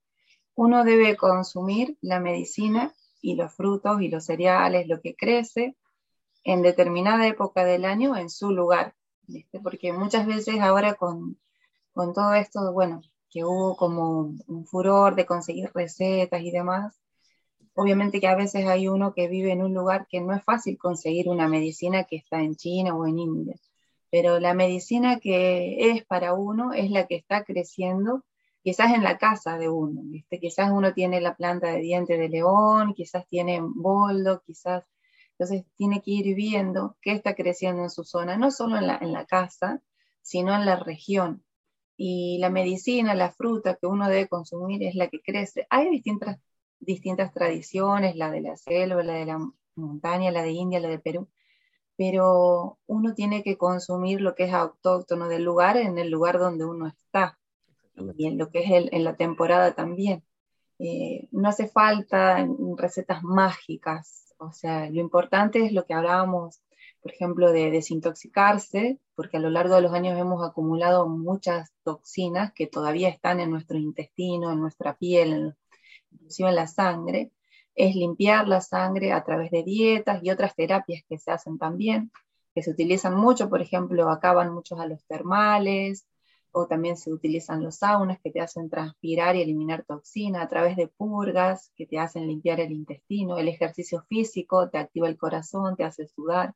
uno 0.57 0.83
debe 0.83 1.17
consumir 1.17 1.97
la 2.01 2.19
medicina 2.19 2.93
y 3.23 3.37
los 3.37 3.55
frutos 3.55 4.03
y 4.03 4.09
los 4.09 4.25
cereales, 4.25 4.89
lo 4.89 5.01
que 5.01 5.15
crece 5.15 5.77
en 6.43 6.63
determinada 6.63 7.29
época 7.29 7.65
del 7.65 7.85
año 7.85 8.17
en 8.17 8.31
su 8.31 8.51
lugar, 8.51 8.97
porque 9.63 9.93
muchas 9.93 10.27
veces 10.27 10.61
ahora 10.61 10.95
con, 10.95 11.39
con 11.93 12.13
todo 12.13 12.35
esto, 12.35 12.73
bueno, 12.73 13.03
que 13.31 13.45
hubo 13.45 13.77
como 13.77 14.35
un 14.47 14.67
furor 14.67 15.15
de 15.15 15.27
conseguir 15.27 15.71
recetas 15.75 16.43
y 16.43 16.51
demás, 16.51 17.01
obviamente 17.75 18.21
que 18.21 18.29
a 18.29 18.35
veces 18.35 18.67
hay 18.67 18.89
uno 18.89 19.15
que 19.15 19.29
vive 19.29 19.53
en 19.53 19.63
un 19.63 19.75
lugar 19.75 20.07
que 20.09 20.21
no 20.21 20.35
es 20.35 20.43
fácil 20.45 20.79
conseguir 20.79 21.29
una 21.29 21.49
medicina 21.49 22.05
que 22.05 22.17
está 22.17 22.43
en 22.43 22.57
China 22.57 22.95
o 22.97 23.07
en 23.07 23.19
India, 23.19 23.57
pero 24.11 24.41
la 24.41 24.55
medicina 24.55 25.21
que 25.21 25.91
es 25.91 26.05
para 26.05 26.35
uno 26.35 26.73
es 26.73 26.91
la 26.91 27.07
que 27.07 27.17
está 27.17 27.45
creciendo 27.45 28.25
quizás 28.63 28.93
en 28.93 29.03
la 29.03 29.19
casa 29.19 29.57
de 29.59 29.69
uno, 29.69 30.03
¿viste? 30.05 30.39
Quizás 30.39 30.71
uno 30.71 30.93
tiene 30.93 31.21
la 31.21 31.35
planta 31.37 31.69
de 31.69 31.81
diente 31.81 32.19
de 32.19 32.29
león, 32.29 32.95
quizás 32.95 33.27
tiene 33.29 33.61
boldo, 33.63 34.43
quizás 34.45 34.85
entonces 35.41 35.65
tiene 35.75 36.03
que 36.03 36.11
ir 36.11 36.35
viendo 36.35 36.99
qué 37.01 37.13
está 37.13 37.35
creciendo 37.35 37.83
en 37.83 37.89
su 37.89 38.05
zona, 38.05 38.37
no 38.37 38.51
solo 38.51 38.77
en 38.77 38.87
la, 38.87 39.25
casa, 39.25 39.81
sino 40.21 40.55
en 40.55 40.67
la 40.67 40.77
región. 40.77 41.43
Y 41.97 42.37
la 42.41 42.51
medicina, 42.51 43.15
la 43.15 43.31
fruta 43.31 43.77
que 43.77 43.87
uno 43.87 44.07
debe 44.11 44.29
consumir 44.29 44.83
es 44.83 44.95
la 44.97 45.09
que 45.09 45.23
crece. 45.23 45.67
Hay 45.71 45.89
distintas, 45.89 46.39
distintas 46.79 47.33
tradiciones, 47.33 48.17
la 48.17 48.31
de 48.31 48.43
la 48.43 48.57
selva, 48.59 49.03
la 49.03 49.15
de 49.15 49.25
la 49.25 49.39
montaña, 49.77 50.31
la 50.31 50.43
de 50.43 50.51
India, 50.51 50.79
la 50.79 50.91
de 50.91 50.99
Perú, 50.99 51.27
pero 51.97 52.79
uno 52.87 53.15
tiene 53.15 53.43
que 53.43 53.57
consumir 53.57 54.21
lo 54.21 54.35
que 54.35 54.45
es 54.45 54.53
autóctono 54.53 55.27
del 55.27 55.43
lugar 55.43 55.79
en 55.79 55.97
el 55.97 56.11
lugar 56.11 56.39
donde 56.39 56.67
uno 56.67 56.87
está 56.87 57.39
y 58.15 58.27
en 58.27 58.37
lo 58.37 58.51
que 58.51 58.59
es 58.59 58.93
en 58.93 59.05
la 59.05 59.17
temporada 59.17 59.73
también. 59.75 60.23
Eh, 60.79 61.29
no 61.33 61.49
hace 61.49 61.67
falta 61.67 62.47
recetas 62.77 63.23
mágicas, 63.23 64.30
o 64.41 64.53
sea, 64.53 64.89
lo 64.91 65.01
importante 65.01 65.65
es 65.65 65.73
lo 65.73 65.85
que 65.85 65.95
hablábamos, 65.95 66.63
por 67.03 67.13
ejemplo, 67.13 67.53
de 67.53 67.71
desintoxicarse, 67.71 68.99
porque 69.15 69.37
a 69.37 69.41
lo 69.41 69.51
largo 69.51 69.75
de 69.75 69.83
los 69.83 69.93
años 69.93 70.19
hemos 70.19 70.43
acumulado 70.43 71.07
muchas 71.09 71.71
toxinas 71.83 72.53
que 72.55 72.67
todavía 72.67 73.11
están 73.11 73.41
en 73.41 73.51
nuestro 73.51 73.79
intestino, 73.79 74.51
en 74.51 74.61
nuestra 74.61 74.97
piel, 74.97 75.55
inclusive 76.11 76.49
en 76.49 76.55
la 76.57 76.67
sangre. 76.67 77.31
Es 77.75 77.95
limpiar 77.95 78.49
la 78.49 78.63
sangre 78.63 79.13
a 79.13 79.23
través 79.25 79.51
de 79.51 79.63
dietas 79.63 80.23
y 80.23 80.31
otras 80.31 80.55
terapias 80.57 81.05
que 81.09 81.19
se 81.19 81.31
hacen 81.31 81.59
también, 81.59 82.11
que 82.55 82.63
se 82.63 82.71
utilizan 82.71 83.15
mucho, 83.15 83.49
por 83.51 83.61
ejemplo, 83.61 84.09
acaban 84.11 84.53
muchos 84.55 84.81
a 84.81 84.87
los 84.87 85.05
termales, 85.05 86.07
o 86.53 86.67
también 86.67 86.97
se 86.97 87.13
utilizan 87.13 87.63
los 87.63 87.77
saunas 87.77 88.19
que 88.21 88.31
te 88.31 88.41
hacen 88.41 88.69
transpirar 88.69 89.37
y 89.37 89.43
eliminar 89.43 89.85
toxina 89.85 90.43
a 90.43 90.49
través 90.49 90.77
de 90.77 90.89
purgas 90.89 91.71
que 91.77 91.87
te 91.87 91.99
hacen 91.99 92.27
limpiar 92.27 92.61
el 92.61 92.73
intestino, 92.73 93.39
el 93.39 93.49
ejercicio 93.49 94.03
físico 94.09 94.69
te 94.69 94.79
activa 94.79 95.09
el 95.09 95.17
corazón, 95.17 95.77
te 95.77 95.85
hace 95.85 96.07
sudar. 96.07 96.55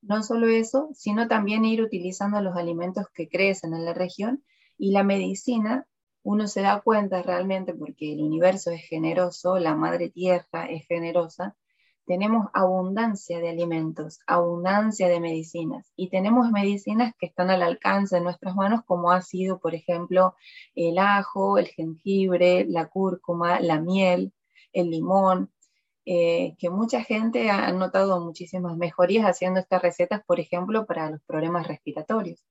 No 0.00 0.22
solo 0.22 0.46
eso, 0.48 0.90
sino 0.94 1.26
también 1.26 1.64
ir 1.64 1.82
utilizando 1.82 2.40
los 2.40 2.56
alimentos 2.56 3.06
que 3.12 3.28
crecen 3.28 3.74
en 3.74 3.84
la 3.84 3.94
región 3.94 4.44
y 4.76 4.92
la 4.92 5.02
medicina, 5.02 5.86
uno 6.22 6.46
se 6.46 6.62
da 6.62 6.80
cuenta 6.80 7.22
realmente 7.22 7.74
porque 7.74 8.12
el 8.12 8.22
universo 8.22 8.70
es 8.70 8.82
generoso, 8.82 9.58
la 9.58 9.74
madre 9.74 10.10
tierra 10.10 10.66
es 10.68 10.86
generosa, 10.86 11.56
tenemos 12.08 12.46
abundancia 12.54 13.38
de 13.38 13.50
alimentos, 13.50 14.20
abundancia 14.26 15.08
de 15.08 15.20
medicinas 15.20 15.92
y 15.94 16.08
tenemos 16.08 16.50
medicinas 16.50 17.12
que 17.18 17.26
están 17.26 17.50
al 17.50 17.62
alcance 17.62 18.16
de 18.16 18.22
nuestras 18.22 18.56
manos 18.56 18.80
como 18.86 19.12
ha 19.12 19.20
sido, 19.20 19.60
por 19.60 19.74
ejemplo, 19.74 20.34
el 20.74 20.98
ajo, 20.98 21.58
el 21.58 21.66
jengibre, 21.68 22.64
la 22.66 22.86
cúrcuma, 22.86 23.60
la 23.60 23.78
miel, 23.78 24.32
el 24.72 24.90
limón, 24.90 25.52
eh, 26.06 26.56
que 26.58 26.70
mucha 26.70 27.02
gente 27.04 27.50
ha 27.50 27.70
notado 27.72 28.24
muchísimas 28.24 28.78
mejorías 28.78 29.26
haciendo 29.26 29.60
estas 29.60 29.82
recetas, 29.82 30.24
por 30.24 30.40
ejemplo, 30.40 30.86
para 30.86 31.10
los 31.10 31.20
problemas 31.24 31.68
respiratorios. 31.68 32.42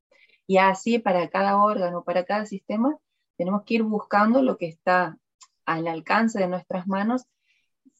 Y 0.45 0.57
así 0.57 0.99
para 0.99 1.27
cada 1.29 1.57
órgano, 1.57 2.03
para 2.03 2.25
cada 2.25 2.45
sistema, 2.45 2.95
tenemos 3.37 3.63
que 3.63 3.73
ir 3.75 3.83
buscando 3.83 4.43
lo 4.43 4.57
que 4.57 4.67
está 4.67 5.17
al 5.65 5.87
alcance 5.87 6.39
de 6.39 6.47
nuestras 6.47 6.85
manos 6.85 7.25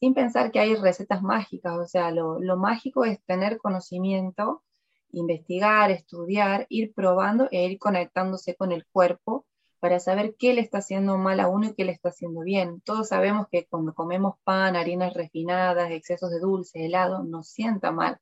sin 0.00 0.14
pensar 0.14 0.50
que 0.52 0.60
hay 0.60 0.74
recetas 0.76 1.22
mágicas, 1.22 1.76
o 1.78 1.86
sea, 1.86 2.10
lo, 2.10 2.38
mágico 2.56 3.04
es 3.04 3.20
tener 3.24 3.58
conocimiento, 3.58 4.62
investigar, 5.10 5.90
estudiar, 5.90 6.66
ir 6.68 6.92
probando 6.94 7.48
e 7.50 7.64
ir 7.64 7.78
conectándose 7.78 8.54
con 8.54 8.72
el 8.72 8.86
cuerpo 8.86 9.46
para 9.80 10.00
saber 10.00 10.36
qué 10.38 10.54
le 10.54 10.60
está 10.60 10.78
haciendo 10.78 11.18
mal 11.18 11.40
a 11.40 11.48
uno 11.48 11.68
y 11.68 11.74
qué 11.74 11.84
le 11.84 11.92
está 11.92 12.10
haciendo 12.10 12.42
bien. 12.42 12.80
Todos 12.82 13.08
sabemos 13.08 13.46
que 13.50 13.66
cuando 13.66 13.94
comemos 13.94 14.36
pan, 14.44 14.76
harinas 14.76 15.14
refinadas, 15.14 15.90
excesos 15.90 16.30
de 16.30 16.40
dulce, 16.40 16.84
helado, 16.86 17.22
nos 17.24 17.48
sienta 17.48 17.92
mal, 17.92 18.18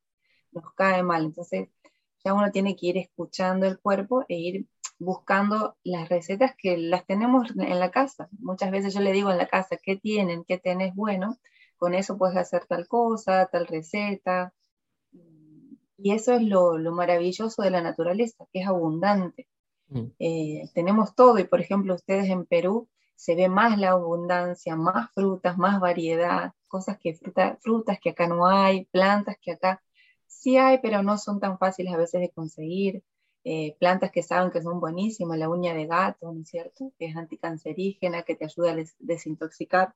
nos 0.52 0.72
cae 0.74 1.02
mal. 1.02 1.24
Entonces, 1.24 1.68
ya 2.24 2.34
uno 2.34 2.50
tiene 2.50 2.76
que 2.76 2.86
ir 2.86 2.98
escuchando 2.98 3.66
el 3.66 3.78
cuerpo 3.78 4.24
e 4.28 4.36
ir 4.36 4.66
buscando 4.98 5.76
las 5.84 6.08
recetas 6.08 6.54
que 6.56 6.76
las 6.76 7.06
tenemos 7.06 7.50
en 7.56 7.78
la 7.78 7.90
casa. 7.90 8.28
Muchas 8.38 8.70
veces 8.70 8.94
yo 8.94 9.00
le 9.00 9.12
digo 9.12 9.30
en 9.30 9.38
la 9.38 9.46
casa, 9.46 9.76
¿qué 9.82 9.96
tienen? 9.96 10.44
¿Qué 10.44 10.58
tenés 10.58 10.94
bueno? 10.94 11.38
Con 11.76 11.94
eso 11.94 12.18
puedes 12.18 12.36
hacer 12.36 12.66
tal 12.66 12.88
cosa, 12.88 13.46
tal 13.46 13.66
receta. 13.66 14.52
Y 15.98 16.12
eso 16.12 16.34
es 16.34 16.42
lo, 16.42 16.78
maravilloso 16.92 17.62
de 17.62 17.70
la 17.70 17.80
naturaleza, 17.80 18.46
que 18.52 18.60
es 18.60 18.66
abundante. 18.66 19.46
Mm. 19.88 20.06
Eh, 20.18 20.70
tenemos 20.74 21.14
todo 21.14 21.38
y, 21.38 21.44
por 21.44 21.60
ejemplo, 21.60 21.94
ustedes 21.94 22.28
en 22.28 22.44
Perú 22.44 22.88
se 23.14 23.34
ve 23.34 23.48
más 23.48 23.78
la 23.78 23.90
abundancia, 23.90 24.76
más 24.76 25.10
frutas, 25.14 25.56
más 25.56 25.80
variedad, 25.80 26.52
cosas 26.68 26.98
que 26.98 27.18
frutas 27.60 27.98
que 28.00 28.10
acá 28.10 28.26
no 28.26 28.46
hay, 28.46 28.84
plantas 28.86 29.36
que 29.40 29.52
acá 29.52 29.82
sí 30.26 30.58
hay, 30.58 30.78
pero 30.82 31.02
no 31.02 31.16
son 31.18 31.40
tan 31.40 31.58
fáciles 31.58 31.94
a 31.94 31.96
veces 31.96 32.20
de 32.20 32.30
conseguir. 32.30 33.02
Eh, 33.48 33.76
plantas 33.78 34.10
que 34.10 34.24
saben 34.24 34.50
que 34.50 34.60
son 34.60 34.80
buenísimas, 34.80 35.38
la 35.38 35.48
uña 35.48 35.72
de 35.72 35.86
gato, 35.86 36.32
¿no 36.32 36.40
es 36.42 36.48
cierto? 36.48 36.92
Que 36.98 37.06
es 37.06 37.16
anticancerígena, 37.16 38.22
que 38.22 38.34
te 38.34 38.44
ayuda 38.44 38.72
a 38.72 38.76
desintoxicar. 38.98 39.94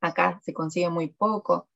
Acá 0.00 0.40
se 0.44 0.52
consigue 0.52 0.90
muy 0.90 1.08
poco. 1.08 1.68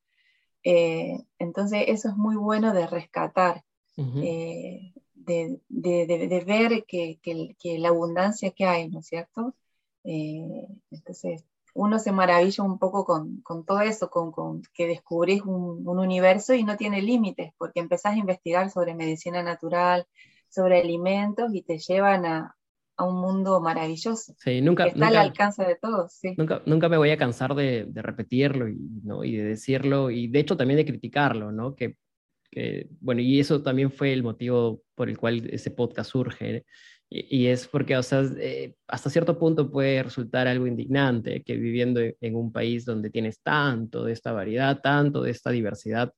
Eh, 0.64 1.18
entonces, 1.38 1.84
eso 1.88 2.08
es 2.08 2.16
muy 2.16 2.36
bueno 2.36 2.72
de 2.72 2.86
rescatar, 2.86 3.64
eh, 3.96 4.92
de, 5.14 5.60
ver 6.46 6.84
que, 6.86 7.18
la 7.78 7.88
abundancia 7.88 8.50
que 8.52 8.64
hay, 8.64 8.88
¿no 8.88 9.00
es 9.00 9.06
cierto? 9.06 9.54
entonces, 10.04 11.46
uno 11.74 11.98
se 11.98 12.12
maravilla 12.12 12.64
un 12.64 12.78
poco 12.78 13.04
con, 13.04 13.42
todo 13.64 13.80
eso, 13.80 14.10
con, 14.10 14.62
que 14.74 14.86
descubrís 14.86 15.42
un, 15.42 15.86
un, 15.86 15.98
universo 15.98 16.54
y 16.54 16.64
no 16.64 16.76
tiene 16.76 17.02
límites, 17.02 17.52
porque 17.56 17.80
empezás 17.80 18.14
a 18.14 18.18
investigar 18.18 18.70
sobre 18.70 18.94
medicina 18.94 19.42
natural, 19.42 20.06
sobre 20.48 20.80
alimentos 20.80 21.54
y 21.54 21.62
te 21.62 21.78
llevan 21.78 22.26
a, 22.26 22.56
un 22.98 23.20
mundo 23.20 23.60
maravilloso. 23.60 24.34
Sí, 24.38 24.60
nunca, 24.60 24.84
que 24.84 24.90
está 24.90 25.08
al 25.08 25.16
alcance 25.16 25.64
de 25.64 25.76
todos. 25.76 26.18
Nunca, 26.36 26.62
nunca 26.66 26.88
me 26.88 26.96
voy 26.96 27.10
a 27.10 27.16
cansar 27.16 27.54
de, 27.54 27.88
repetirlo 27.94 28.68
y, 28.68 28.78
¿no? 29.02 29.24
y 29.24 29.36
de 29.36 29.44
decirlo 29.44 30.10
y 30.10 30.28
de 30.28 30.40
hecho 30.40 30.56
también 30.56 30.78
de 30.78 30.86
criticarlo, 30.86 31.52
¿no? 31.52 31.74
Que, 31.74 31.96
bueno, 33.00 33.22
y 33.22 33.40
eso 33.40 33.62
también 33.62 33.90
fue 33.90 34.12
el 34.12 34.22
motivo 34.22 34.82
por 34.94 35.08
el 35.08 35.18
cual 35.18 35.48
ese 35.50 35.70
podcast 35.70 36.10
surge. 36.10 36.64
Y, 37.14 37.46
es 37.48 37.68
porque, 37.68 37.94
o 37.96 38.02
sea, 38.02 38.22
eh, 38.38 38.74
hasta 38.88 39.10
cierto 39.10 39.38
punto 39.38 39.70
puede 39.70 40.02
resultar 40.02 40.48
algo 40.48 40.66
indignante 40.66 41.42
que 41.42 41.56
viviendo 41.56 42.00
en 42.00 42.36
un 42.36 42.50
país 42.50 42.86
donde 42.86 43.10
tienes 43.10 43.42
tanto 43.42 44.04
de 44.04 44.12
esta 44.12 44.32
variedad, 44.32 44.80
tanto 44.80 45.22
de 45.22 45.30
esta 45.30 45.50
diversidad, 45.50 46.14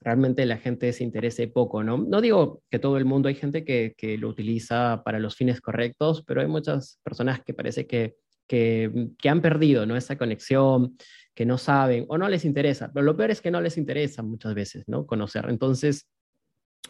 realmente 0.00 0.46
la 0.46 0.58
gente 0.58 0.92
se 0.92 1.04
interese 1.04 1.48
poco, 1.48 1.82
¿no? 1.82 1.98
No 1.98 2.20
digo 2.20 2.62
que 2.70 2.78
todo 2.78 2.96
el 2.98 3.04
mundo, 3.04 3.28
hay 3.28 3.34
gente 3.34 3.64
que, 3.64 3.94
que 3.96 4.16
lo 4.18 4.28
utiliza 4.28 5.02
para 5.04 5.18
los 5.18 5.36
fines 5.36 5.60
correctos, 5.60 6.22
pero 6.26 6.40
hay 6.40 6.46
muchas 6.46 7.00
personas 7.02 7.42
que 7.44 7.54
parece 7.54 7.86
que, 7.86 8.16
que, 8.46 9.10
que, 9.18 9.28
han 9.28 9.42
perdido, 9.42 9.86
¿no? 9.86 9.96
Esa 9.96 10.16
conexión, 10.16 10.96
que 11.34 11.46
no 11.46 11.58
saben 11.58 12.04
o 12.08 12.18
no 12.18 12.28
les 12.28 12.44
interesa, 12.44 12.90
pero 12.92 13.04
lo 13.04 13.16
peor 13.16 13.30
es 13.30 13.40
que 13.40 13.50
no 13.50 13.60
les 13.60 13.76
interesa 13.76 14.22
muchas 14.22 14.54
veces, 14.54 14.84
¿no? 14.88 15.06
Conocer. 15.06 15.46
Entonces, 15.48 16.08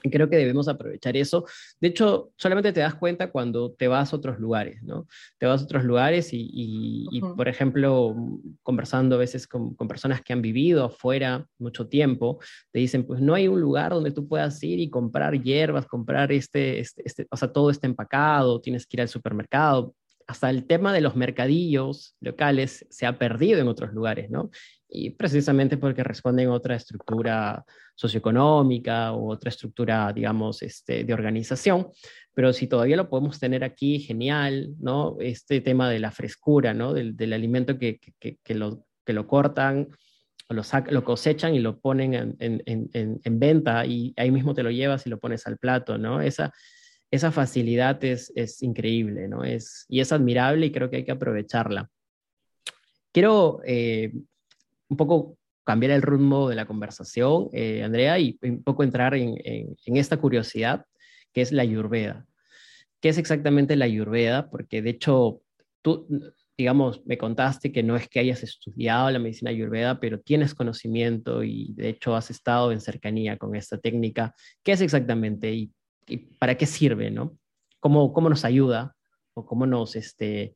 creo 0.03 0.29
que 0.29 0.37
debemos 0.37 0.68
aprovechar 0.68 1.16
eso. 1.16 1.46
De 1.81 1.88
hecho, 1.88 2.31
solamente 2.37 2.72
te 2.72 2.81
das 2.81 2.94
cuenta 2.94 3.31
cuando 3.31 3.72
te 3.72 3.88
vas 3.88 4.12
a 4.12 4.16
otros 4.16 4.38
lugares, 4.38 4.83
¿no? 4.83 5.07
Te 5.38 5.46
vas 5.46 5.61
a 5.61 5.64
otros 5.64 5.85
lugares 5.85 6.31
y, 6.33 7.20
por 7.37 7.48
ejemplo, 7.48 8.14
conversando 8.62 9.16
a 9.16 9.18
veces 9.18 9.46
con, 9.46 9.77
personas 9.88 10.22
que 10.22 10.33
han 10.33 10.42
vivido 10.42 10.85
afuera 10.85 11.46
mucho 11.59 11.88
tiempo, 11.88 12.38
te 12.72 12.79
dicen, 12.79 13.05
pues 13.05 13.20
no 13.20 13.35
hay 13.35 13.48
un 13.48 13.61
lugar 13.61 13.92
donde 13.92 14.11
tú 14.11 14.29
puedas 14.29 14.62
ir 14.62 14.79
y 14.81 14.90
comprar 14.90 15.40
hierbas, 15.42 15.87
comprar 15.87 16.31
este, 16.31 16.81
este, 16.81 17.03
este 17.05 17.27
o 17.31 17.37
sea, 17.37 17.53
todo 17.53 17.70
está 17.70 17.87
empacado, 17.87 18.61
tienes 18.61 18.87
que 18.87 18.96
ir 18.96 19.01
al 19.01 19.09
supermercado. 19.09 19.94
Hasta 20.27 20.51
el 20.51 20.66
tema 20.66 20.92
de 20.92 21.01
los 21.01 21.16
mercadillos 21.16 22.14
locales 22.20 22.87
se 22.90 23.07
ha 23.07 23.18
perdido 23.18 23.61
en 23.61 23.68
otros 23.68 23.94
lugares, 23.94 24.29
¿no? 24.29 24.51
Y 24.88 25.11
precisamente 25.11 25.77
porque 25.77 26.03
responden 26.03 26.48
a 26.48 26.55
otra 26.55 26.77
estructura 26.77 27.64
socioeconómica 27.94 29.12
u 29.12 29.31
otra 29.31 29.51
estructura, 29.51 30.12
digamos, 30.12 30.62
este, 30.62 31.05
de 31.05 31.12
organización. 31.12 31.88
Pero 32.33 32.53
si 32.53 32.66
todavía 32.68 32.96
lo 32.96 33.11
podemos 33.11 33.38
tener 33.38 33.64
aquí, 33.64 33.98
genial, 34.01 34.74
¿no? 34.81 35.16
Este 35.20 35.61
tema 35.61 35.90
de 35.90 35.98
la 35.98 36.11
frescura, 36.11 36.72
¿no? 36.72 36.94
Del, 36.94 37.16
del 37.16 37.33
alimento 37.33 37.79
que, 37.79 37.98
que, 38.18 38.38
que, 38.42 38.55
lo, 38.55 38.87
que 39.05 39.12
lo 39.12 39.27
cortan 39.27 39.88
o 40.48 40.55
lo, 40.55 40.62
lo 40.90 41.05
cosechan 41.05 41.55
y 41.55 41.59
lo 41.59 41.79
ponen 41.79 42.14
en, 42.14 42.37
en, 42.38 42.62
en, 42.92 43.20
en, 43.22 43.38
venta 43.38 43.85
y 43.85 44.14
ahí 44.16 44.31
mismo 44.31 44.55
te 44.55 44.62
lo 44.62 44.70
llevas 44.70 45.07
y 45.07 45.11
lo 45.11 45.18
pones 45.18 45.46
al 45.46 45.59
plato, 45.59 45.98
¿no? 45.98 46.22
Esa, 46.22 46.53
esa 47.11 47.31
facilidad 47.33 48.03
es, 48.05 48.33
es 48.35 48.62
increíble, 48.62 49.29
¿no? 49.29 49.44
Es, 49.44 49.85
y 49.88 50.01
es 50.01 50.12
admirable 50.12 50.66
y 50.66 50.72
creo 50.72 50.88
que 50.88 50.96
hay 50.96 51.05
que 51.05 51.12
aprovecharla. 51.12 51.90
Quiero 53.12 53.61
eh, 53.66 54.12
un 54.88 54.96
poco 54.96 55.38
cambiar 55.68 55.92
el 55.92 56.03
ritmo 56.03 56.48
de 56.48 56.57
la 56.57 56.64
conversación, 56.64 57.51
eh, 57.53 57.83
Andrea, 57.83 58.18
y 58.18 58.38
un 58.42 58.62
poco 58.62 58.83
entrar 58.83 59.14
en, 59.14 59.37
esta 59.85 60.16
curiosidad 60.16 60.87
que 61.33 61.42
es 61.42 61.53
la 61.53 61.61
ayurveda. 61.61 62.24
¿Qué 63.03 63.11
es 63.11 63.18
exactamente 63.18 63.77
la 63.77 63.85
ayurveda? 63.85 64.48
Porque 64.48 64.81
de 64.81 64.90
hecho, 64.90 65.42
tú, 65.83 66.09
digamos, 66.57 67.05
me 67.05 67.18
contaste 67.18 67.70
que 67.70 67.83
no 67.83 67.96
es 67.96 68.09
que 68.09 68.18
hayas 68.18 68.42
estudiado 68.42 69.11
la 69.11 69.18
medicina 69.18 69.51
ayurveda, 69.51 70.01
pero 70.01 70.20
tienes 70.20 70.55
conocimiento 70.55 71.44
y 71.44 71.74
de 71.74 71.90
hecho 71.90 72.16
has 72.16 72.31
estado 72.31 72.72
en 72.72 72.81
cercanía 72.81 73.37
con 73.37 73.55
esta 73.55 73.77
técnica. 73.77 74.35
¿Qué 74.62 74.72
es 74.72 74.81
exactamente 74.81 75.53
y, 75.53 75.70
para 76.38 76.57
qué 76.57 76.64
sirve, 76.64 77.11
no? 77.11 77.37
¿Cómo, 77.79 78.14
¿Cómo, 78.14 78.31
nos 78.31 78.46
ayuda 78.46 78.96
o 79.35 79.44
cómo 79.44 79.66
nos, 79.66 79.96
este, 79.96 80.55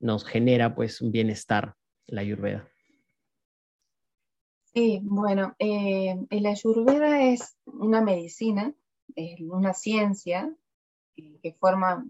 nos 0.00 0.24
genera 0.24 0.74
pues 0.74 1.02
un 1.02 1.12
bienestar 1.12 1.74
la 2.06 2.22
ayurveda? 2.22 2.73
Sí, 4.74 5.00
bueno, 5.04 5.54
eh, 5.60 6.16
el 6.30 6.46
ayurveda 6.46 7.22
es 7.22 7.56
una 7.64 8.00
medicina, 8.00 8.74
es 9.14 9.40
una 9.40 9.72
ciencia 9.72 10.52
que 11.14 11.52
forma, 11.60 12.04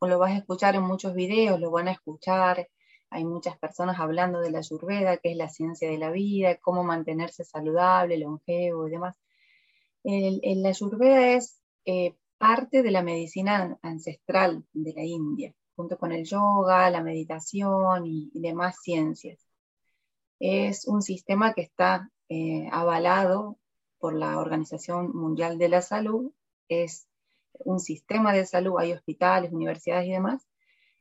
lo 0.00 0.18
vas 0.20 0.32
a 0.32 0.38
escuchar 0.38 0.76
en 0.76 0.82
muchos 0.84 1.14
videos, 1.14 1.58
lo 1.58 1.72
van 1.72 1.88
a 1.88 1.92
escuchar, 1.92 2.68
hay 3.10 3.24
muchas 3.24 3.58
personas 3.58 3.98
hablando 3.98 4.40
de 4.40 4.52
la 4.52 4.58
ayurveda, 4.58 5.16
que 5.16 5.32
es 5.32 5.36
la 5.36 5.48
ciencia 5.48 5.90
de 5.90 5.98
la 5.98 6.10
vida, 6.12 6.58
cómo 6.58 6.84
mantenerse 6.84 7.44
saludable, 7.44 8.18
longevo 8.18 8.86
y 8.86 8.90
demás. 8.92 9.16
El, 10.04 10.40
la 10.62 10.68
ayurveda 10.68 11.32
es 11.32 11.60
eh, 11.86 12.14
parte 12.38 12.84
de 12.84 12.92
la 12.92 13.02
medicina 13.02 13.78
ancestral 13.82 14.64
de 14.72 14.92
la 14.92 15.04
India, 15.04 15.54
junto 15.74 15.98
con 15.98 16.12
el 16.12 16.24
yoga, 16.24 16.88
la 16.90 17.02
meditación 17.02 18.06
y 18.06 18.30
demás 18.34 18.76
ciencias 18.80 19.47
es 20.40 20.86
un 20.86 21.02
sistema 21.02 21.54
que 21.54 21.62
está 21.62 22.10
eh, 22.28 22.68
avalado 22.70 23.58
por 23.98 24.14
la 24.14 24.38
Organización 24.38 25.10
Mundial 25.14 25.58
de 25.58 25.68
la 25.68 25.82
Salud, 25.82 26.32
es 26.68 27.08
un 27.64 27.80
sistema 27.80 28.32
de 28.32 28.46
salud, 28.46 28.76
hay 28.78 28.92
hospitales, 28.92 29.52
universidades 29.52 30.06
y 30.06 30.12
demás. 30.12 30.46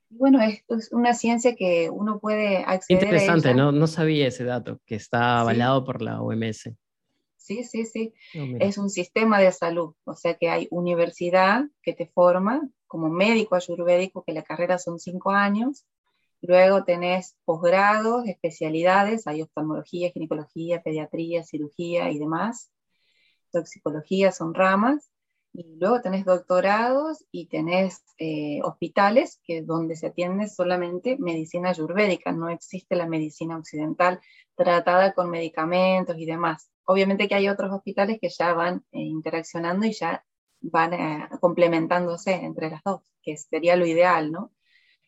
bueno, 0.10 0.41
es, 0.41 0.63
es 0.69 0.91
una 0.91 1.13
ciencia 1.13 1.56
que 1.56 1.89
uno 1.89 2.19
puede 2.19 2.63
acceder 2.65 3.04
Interesante, 3.04 3.54
¿no? 3.54 3.71
no 3.71 3.88
sabía 3.88 4.28
ese 4.28 4.43
dato, 4.43 4.80
que 4.86 4.95
está 4.95 5.39
avalado 5.39 5.84
por 5.84 6.02
la 6.02 6.21
OMS. 6.21 6.71
Sí, 7.36 7.63
sí, 7.63 7.86
sí. 7.86 8.13
es 8.34 8.78
un 8.78 8.89
sistema 8.89 9.39
de 9.39 9.54
salud, 9.54 9.93
o 10.04 10.15
sea 10.15 10.34
que 10.34 10.50
hay 10.50 10.67
universidad 10.69 11.63
que 11.82 11.93
te 11.93 12.06
forma 12.06 12.67
como 12.88 13.10
médico 13.10 13.56
ayurvédico, 13.56 14.23
que 14.23 14.34
la 14.34 14.43
carrera 14.43 14.78
son 14.78 15.00
cinco 15.00 15.32
años, 15.32 15.86
Luego 16.48 16.86
tenés 16.86 17.36
posgrados, 17.44 18.26
especialidades, 18.26 19.28
hay 19.28 19.42
oftalmología, 19.42 20.12
ginecología, 20.12 20.82
pediatría, 20.82 21.44
cirugía 21.44 22.10
y 22.10 22.20
demás. 22.20 22.72
Toxicología 23.52 24.32
son 24.32 24.54
ramas. 24.54 25.12
Y 25.52 25.76
luego 25.78 26.00
tenés 26.02 26.24
doctorados 26.24 27.26
y 27.32 27.48
tenés 27.48 28.02
eh, 28.18 28.62
hospitales 28.64 29.42
que 29.44 29.62
donde 29.62 29.98
se 29.98 30.08
atiende 30.08 30.48
solamente 30.48 31.18
medicina 31.20 31.72
ayurvédica, 31.72 32.32
no 32.32 32.48
existe 32.48 32.96
la 32.96 33.08
medicina 33.08 33.58
occidental 33.58 34.22
tratada 34.56 35.14
con 35.14 35.30
medicamentos 35.30 36.16
y 36.18 36.26
demás. 36.26 36.72
Obviamente 36.86 37.28
que 37.28 37.36
hay 37.36 37.50
otros 37.50 37.74
hospitales 37.74 38.20
que 38.22 38.30
ya 38.30 38.54
van 38.54 38.86
eh, 38.94 39.00
interaccionando 39.02 39.86
y 39.86 39.92
ya 39.92 40.24
van 40.62 40.94
eh, 40.94 41.30
complementándose 41.42 42.36
entre 42.36 42.70
las 42.70 42.84
dos, 42.84 43.02
que 43.22 43.36
sería 43.36 43.76
lo 43.76 43.86
ideal, 43.86 44.32
¿no? 44.32 44.52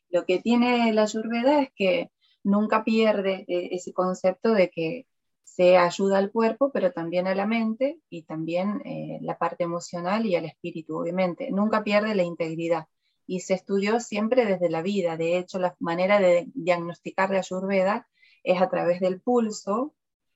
Lo 0.09 0.25
que 0.25 0.39
tiene 0.39 0.91
la 0.93 1.03
ayurveda 1.03 1.61
es 1.61 1.69
que 1.75 2.11
nunca 2.43 2.83
pierde 2.83 3.45
eh, 3.47 3.69
ese 3.71 3.93
concepto 3.93 4.53
de 4.53 4.69
que 4.69 5.07
se 5.43 5.77
ayuda 5.77 6.19
al 6.19 6.31
cuerpo, 6.31 6.71
pero 6.71 6.91
también 6.91 7.27
a 7.27 7.35
la 7.35 7.45
mente 7.45 7.99
y 8.09 8.23
también 8.23 8.81
eh, 8.85 9.19
la 9.21 9.37
parte 9.37 9.63
emocional 9.63 10.25
y 10.25 10.35
al 10.35 10.45
espíritu, 10.45 10.97
obviamente. 10.97 11.51
Nunca 11.51 11.83
pierde 11.83 12.15
la 12.15 12.23
integridad. 12.23 12.87
Y 13.27 13.41
se 13.41 13.55
estudió 13.55 13.99
siempre 13.99 14.45
desde 14.45 14.69
la 14.69 14.81
vida. 14.81 15.17
De 15.17 15.37
hecho, 15.37 15.59
la 15.59 15.75
manera 15.79 16.19
de 16.19 16.47
diagnosticar 16.53 17.29
la 17.29 17.39
ayurveda 17.39 18.07
es 18.43 18.61
a 18.61 18.69
través 18.69 18.99
del 19.01 19.21
pulso, 19.21 19.93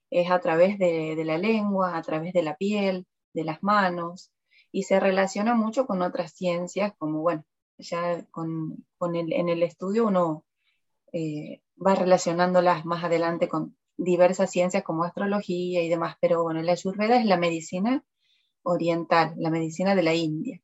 es 0.09 0.29
a 0.29 0.39
través 0.41 0.77
de, 0.77 1.15
de 1.15 1.25
la 1.25 1.37
lengua, 1.37 1.97
a 1.97 2.01
través 2.01 2.33
de 2.33 2.43
la 2.43 2.55
piel, 2.55 3.07
de 3.33 3.43
las 3.43 3.63
manos, 3.63 4.31
y 4.71 4.83
se 4.83 4.99
relaciona 4.99 5.55
mucho 5.55 5.85
con 5.85 6.01
otras 6.01 6.33
ciencias 6.33 6.93
como, 6.97 7.21
bueno, 7.21 7.45
ya 7.83 8.25
con, 8.31 8.85
en 9.01 9.49
el 9.49 9.63
estudio 9.63 10.07
uno 10.07 10.45
eh, 11.11 11.61
va 11.85 11.95
relacionándolas 11.95 12.85
más 12.85 13.03
adelante 13.03 13.47
con 13.47 13.77
diversas 13.97 14.51
ciencias 14.51 14.83
como 14.83 15.03
astrología 15.03 15.83
y 15.83 15.89
demás, 15.89 16.17
pero 16.19 16.43
bueno, 16.43 16.61
la 16.61 16.71
ayurveda 16.73 17.17
es 17.17 17.25
la 17.25 17.37
medicina 17.37 18.03
oriental, 18.63 19.33
la 19.37 19.49
medicina 19.49 19.95
de 19.95 20.03
la 20.03 20.13
India. 20.13 20.61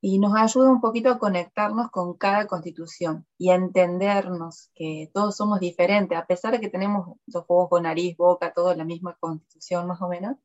Y 0.00 0.20
nos 0.20 0.36
ayuda 0.36 0.70
un 0.70 0.80
poquito 0.80 1.10
a 1.10 1.18
conectarnos 1.18 1.90
con 1.90 2.16
cada 2.16 2.46
constitución 2.46 3.26
y 3.36 3.50
a 3.50 3.56
entendernos 3.56 4.70
que 4.74 5.10
todos 5.12 5.36
somos 5.36 5.58
diferentes, 5.58 6.16
a 6.16 6.26
pesar 6.26 6.52
de 6.52 6.60
que 6.60 6.70
tenemos 6.70 7.18
dos 7.26 7.44
ojos, 7.48 7.82
nariz, 7.82 8.16
boca, 8.16 8.52
todo 8.52 8.74
la 8.74 8.84
misma 8.84 9.16
constitución 9.18 9.88
más 9.88 10.00
o 10.00 10.08
menos, 10.08 10.36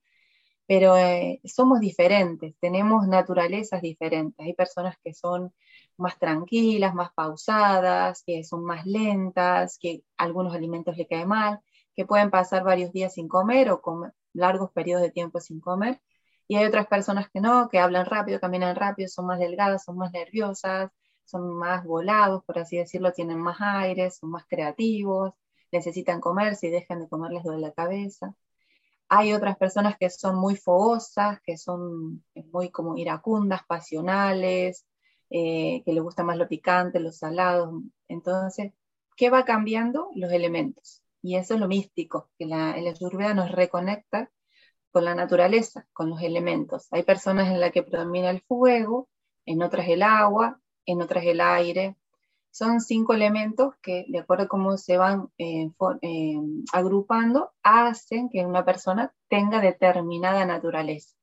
pero 0.68 0.98
eh, 0.98 1.42
somos 1.46 1.80
diferentes, 1.80 2.56
tenemos 2.60 3.08
naturalezas 3.08 3.82
diferentes. 3.82 4.46
Hay 4.46 4.54
personas 4.54 4.96
que 5.04 5.14
son 5.14 5.54
más 5.98 6.18
tranquilas, 6.20 6.94
más 6.96 7.12
pausadas, 7.14 8.24
que 8.26 8.44
son 8.44 8.64
más 8.66 8.86
lentas, 8.86 9.78
que 9.80 10.04
algunos 10.18 10.54
alimentos 10.56 10.98
le 10.98 11.08
caen 11.08 11.28
mal, 11.28 11.60
que 11.96 12.06
pueden 12.06 12.32
pasar 12.32 12.64
varios 12.64 12.92
días 12.94 13.14
sin 13.14 13.28
comer 13.28 13.72
o 13.72 13.82
largos 14.34 14.72
periodos 14.72 15.04
de 15.04 15.12
tiempo 15.12 15.40
sin 15.40 15.60
comer. 15.60 16.02
Y 16.48 16.56
hay 16.58 16.66
otras 16.66 16.88
personas 16.88 17.30
que 17.30 17.40
no, 17.42 17.70
que 17.70 17.80
hablan 17.80 18.06
rápido, 18.06 18.40
caminan 18.40 18.76
rápido, 18.76 19.10
son 19.10 19.26
más 19.28 19.40
delgadas, 19.40 19.84
son 19.86 19.98
más 19.98 20.12
nerviosas, 20.12 20.92
son 21.26 21.54
más 21.58 21.86
volados, 21.86 22.44
por 22.46 22.60
así 22.60 22.78
decirlo, 22.78 23.12
tienen 23.14 23.40
más 23.40 23.58
aire, 23.62 24.12
son 24.12 24.30
más 24.32 24.46
creativos, 24.48 25.34
necesitan 25.72 26.20
comer, 26.22 26.56
si 26.56 26.70
dejan 26.70 27.00
de 27.02 27.10
comer 27.10 27.32
les 27.32 27.44
duele 27.44 27.62
la 27.62 27.72
cabeza. 27.72 28.36
Hay 29.16 29.32
otras 29.32 29.58
personas 29.58 29.96
que 30.00 30.10
son 30.10 30.38
muy 30.38 30.56
fogosas, 30.56 31.40
que 31.44 31.56
son 31.56 32.24
muy 32.52 32.72
como 32.72 32.98
iracundas, 32.98 33.62
pasionales, 33.68 34.88
eh, 35.30 35.84
que 35.86 35.94
les 35.94 36.02
gusta 36.02 36.24
más 36.24 36.36
lo 36.36 36.48
picante, 36.48 37.00
los 37.00 37.18
salados. 37.20 37.84
Entonces, 38.08 38.74
¿qué 39.16 39.30
va 39.30 39.46
cambiando? 39.46 40.10
Los 40.16 40.32
elementos. 40.32 41.04
Y 41.22 41.36
eso 41.36 41.54
es 41.54 41.60
lo 41.60 41.68
místico, 41.68 42.32
que 42.40 42.48
la, 42.48 42.76
nos 43.36 43.52
reconecta 43.52 44.32
con 44.92 45.06
la 45.06 45.14
naturaleza, 45.14 45.88
con 45.94 46.10
los 46.10 46.22
elementos. 46.24 46.88
Hay 46.90 47.04
personas 47.04 47.52
en 47.52 47.60
las 47.60 47.72
que 47.72 47.84
predomina 47.84 48.32
el 48.32 48.42
fuego, 48.42 49.10
en 49.46 49.62
otras 49.62 49.88
el 49.90 50.02
agua, 50.02 50.60
en 50.88 51.04
otras 51.04 51.24
el 51.26 51.40
aire. 51.40 51.98
Son 52.54 52.82
cinco 52.82 53.16
elementos 53.16 53.74
que, 53.82 54.06
de 54.08 54.20
acuerdo 54.20 54.44
a 54.44 54.48
cómo 54.48 54.78
se 54.78 54.96
van 54.96 55.28
eh, 55.40 55.72
eh, 56.04 56.40
agrupando, 56.72 57.52
hacen 57.64 58.30
que 58.30 58.46
una 58.46 58.64
persona 58.64 59.12
tenga 59.28 59.60
determinada 59.60 60.46
naturaleza. 60.46 61.16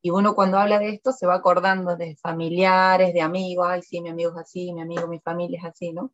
Y 0.00 0.10
uno 0.10 0.36
cuando 0.36 0.60
habla 0.60 0.78
de 0.78 0.90
esto 0.90 1.10
se 1.10 1.26
va 1.26 1.34
acordando 1.34 1.96
de 1.96 2.14
familiares, 2.14 3.12
de 3.14 3.20
amigos, 3.20 3.66
ay, 3.68 3.82
sí, 3.82 4.00
mi 4.00 4.10
amigo 4.10 4.30
es 4.30 4.36
así, 4.36 4.72
mi 4.72 4.80
amigo, 4.80 5.08
mi 5.08 5.18
familia 5.18 5.58
es 5.58 5.64
así, 5.64 5.92
¿no? 5.92 6.12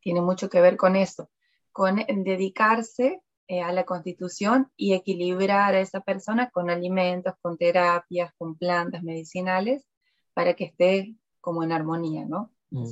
Tiene 0.00 0.20
mucho 0.20 0.50
que 0.50 0.60
ver 0.60 0.76
con 0.76 0.94
eso, 0.94 1.30
con 1.72 1.96
dedicarse 1.96 3.22
eh, 3.46 3.62
a 3.62 3.72
la 3.72 3.84
constitución 3.84 4.70
y 4.76 4.92
equilibrar 4.92 5.74
a 5.74 5.80
esa 5.80 6.02
persona 6.02 6.50
con 6.50 6.68
alimentos, 6.68 7.32
con 7.40 7.56
terapias, 7.56 8.34
con 8.36 8.54
plantas 8.58 9.02
medicinales, 9.02 9.86
para 10.34 10.52
que 10.52 10.64
esté 10.64 11.16
como 11.40 11.62
en 11.62 11.72
armonía, 11.72 12.26
¿no? 12.26 12.52
Mm. 12.70 12.84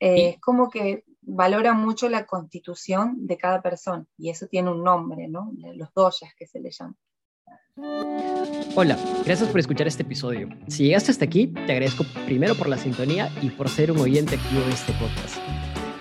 Eh, 0.00 0.28
es 0.28 0.40
como 0.40 0.70
que 0.70 1.04
valora 1.22 1.74
mucho 1.74 2.08
la 2.08 2.26
constitución 2.26 3.26
de 3.26 3.36
cada 3.36 3.60
persona 3.60 4.06
y 4.16 4.30
eso 4.30 4.46
tiene 4.46 4.70
un 4.70 4.82
nombre, 4.82 5.28
¿no? 5.28 5.52
Los 5.74 5.92
doyas 5.94 6.34
que 6.36 6.46
se 6.46 6.60
le 6.60 6.70
llaman. 6.70 6.96
Hola, 8.74 8.98
gracias 9.24 9.48
por 9.48 9.60
escuchar 9.60 9.86
este 9.86 10.02
episodio. 10.02 10.48
Si 10.68 10.84
llegaste 10.84 11.10
hasta 11.10 11.24
aquí, 11.24 11.48
te 11.48 11.72
agradezco 11.72 12.04
primero 12.26 12.54
por 12.54 12.68
la 12.68 12.78
sintonía 12.78 13.30
y 13.42 13.50
por 13.50 13.68
ser 13.68 13.90
un 13.90 13.98
oyente 13.98 14.36
activo 14.36 14.60
de 14.62 14.72
este 14.72 14.92
podcast. 14.94 15.36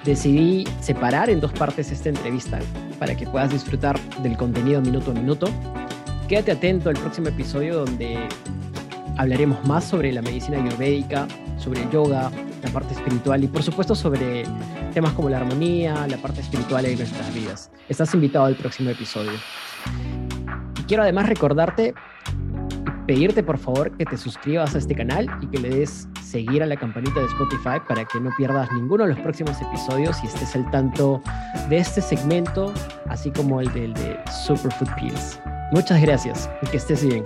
Decidí 0.03 0.65
separar 0.81 1.29
en 1.29 1.39
dos 1.39 1.51
partes 1.53 1.91
esta 1.91 2.09
entrevista 2.09 2.59
para 2.99 3.15
que 3.15 3.25
puedas 3.25 3.51
disfrutar 3.51 3.99
del 4.21 4.37
contenido 4.37 4.81
minuto 4.81 5.11
a 5.11 5.13
minuto. 5.13 5.47
Quédate 6.27 6.51
atento 6.51 6.89
al 6.89 6.95
próximo 6.95 7.29
episodio 7.29 7.85
donde 7.85 8.27
hablaremos 9.17 9.65
más 9.67 9.83
sobre 9.83 10.11
la 10.11 10.21
medicina 10.21 10.61
ayurvédica, 10.63 11.27
sobre 11.59 11.83
el 11.83 11.89
yoga, 11.91 12.31
la 12.63 12.69
parte 12.71 12.93
espiritual 12.93 13.43
y 13.43 13.47
por 13.47 13.61
supuesto 13.61 13.93
sobre 13.93 14.45
temas 14.93 15.13
como 15.13 15.29
la 15.29 15.37
armonía, 15.37 16.07
la 16.07 16.17
parte 16.17 16.41
espiritual 16.41 16.83
de 16.83 16.95
nuestras 16.95 17.33
vidas. 17.33 17.69
Estás 17.87 18.13
invitado 18.13 18.45
al 18.45 18.55
próximo 18.55 18.89
episodio 18.89 19.33
quiero 20.89 21.03
además 21.03 21.29
recordarte 21.29 21.93
y 22.33 23.05
pedirte 23.05 23.43
por 23.43 23.59
favor 23.59 23.95
que 23.95 24.05
te 24.05 24.17
suscribas 24.17 24.73
a 24.73 24.79
este 24.79 24.95
canal 24.95 25.29
y 25.39 25.47
que 25.47 25.59
le 25.59 25.69
des 25.69 26.07
seguir 26.23 26.63
a 26.63 26.65
la 26.65 26.75
campanita 26.75 27.19
de 27.19 27.27
Spotify 27.27 27.79
para 27.87 28.05
que 28.05 28.19
no 28.19 28.31
pierdas 28.35 28.71
ninguno 28.71 29.03
de 29.03 29.13
los 29.13 29.19
próximos 29.19 29.61
episodios 29.61 30.17
y 30.23 30.27
estés 30.27 30.55
al 30.55 30.69
tanto 30.71 31.21
de 31.69 31.77
este 31.77 32.01
segmento, 32.01 32.73
así 33.07 33.31
como 33.31 33.61
el 33.61 33.71
del 33.73 33.93
de 33.93 34.19
Superfood 34.45 34.89
Pills. 34.99 35.39
Muchas 35.71 36.01
gracias 36.01 36.49
y 36.63 36.67
que 36.67 36.77
estés 36.77 37.05
bien. 37.05 37.23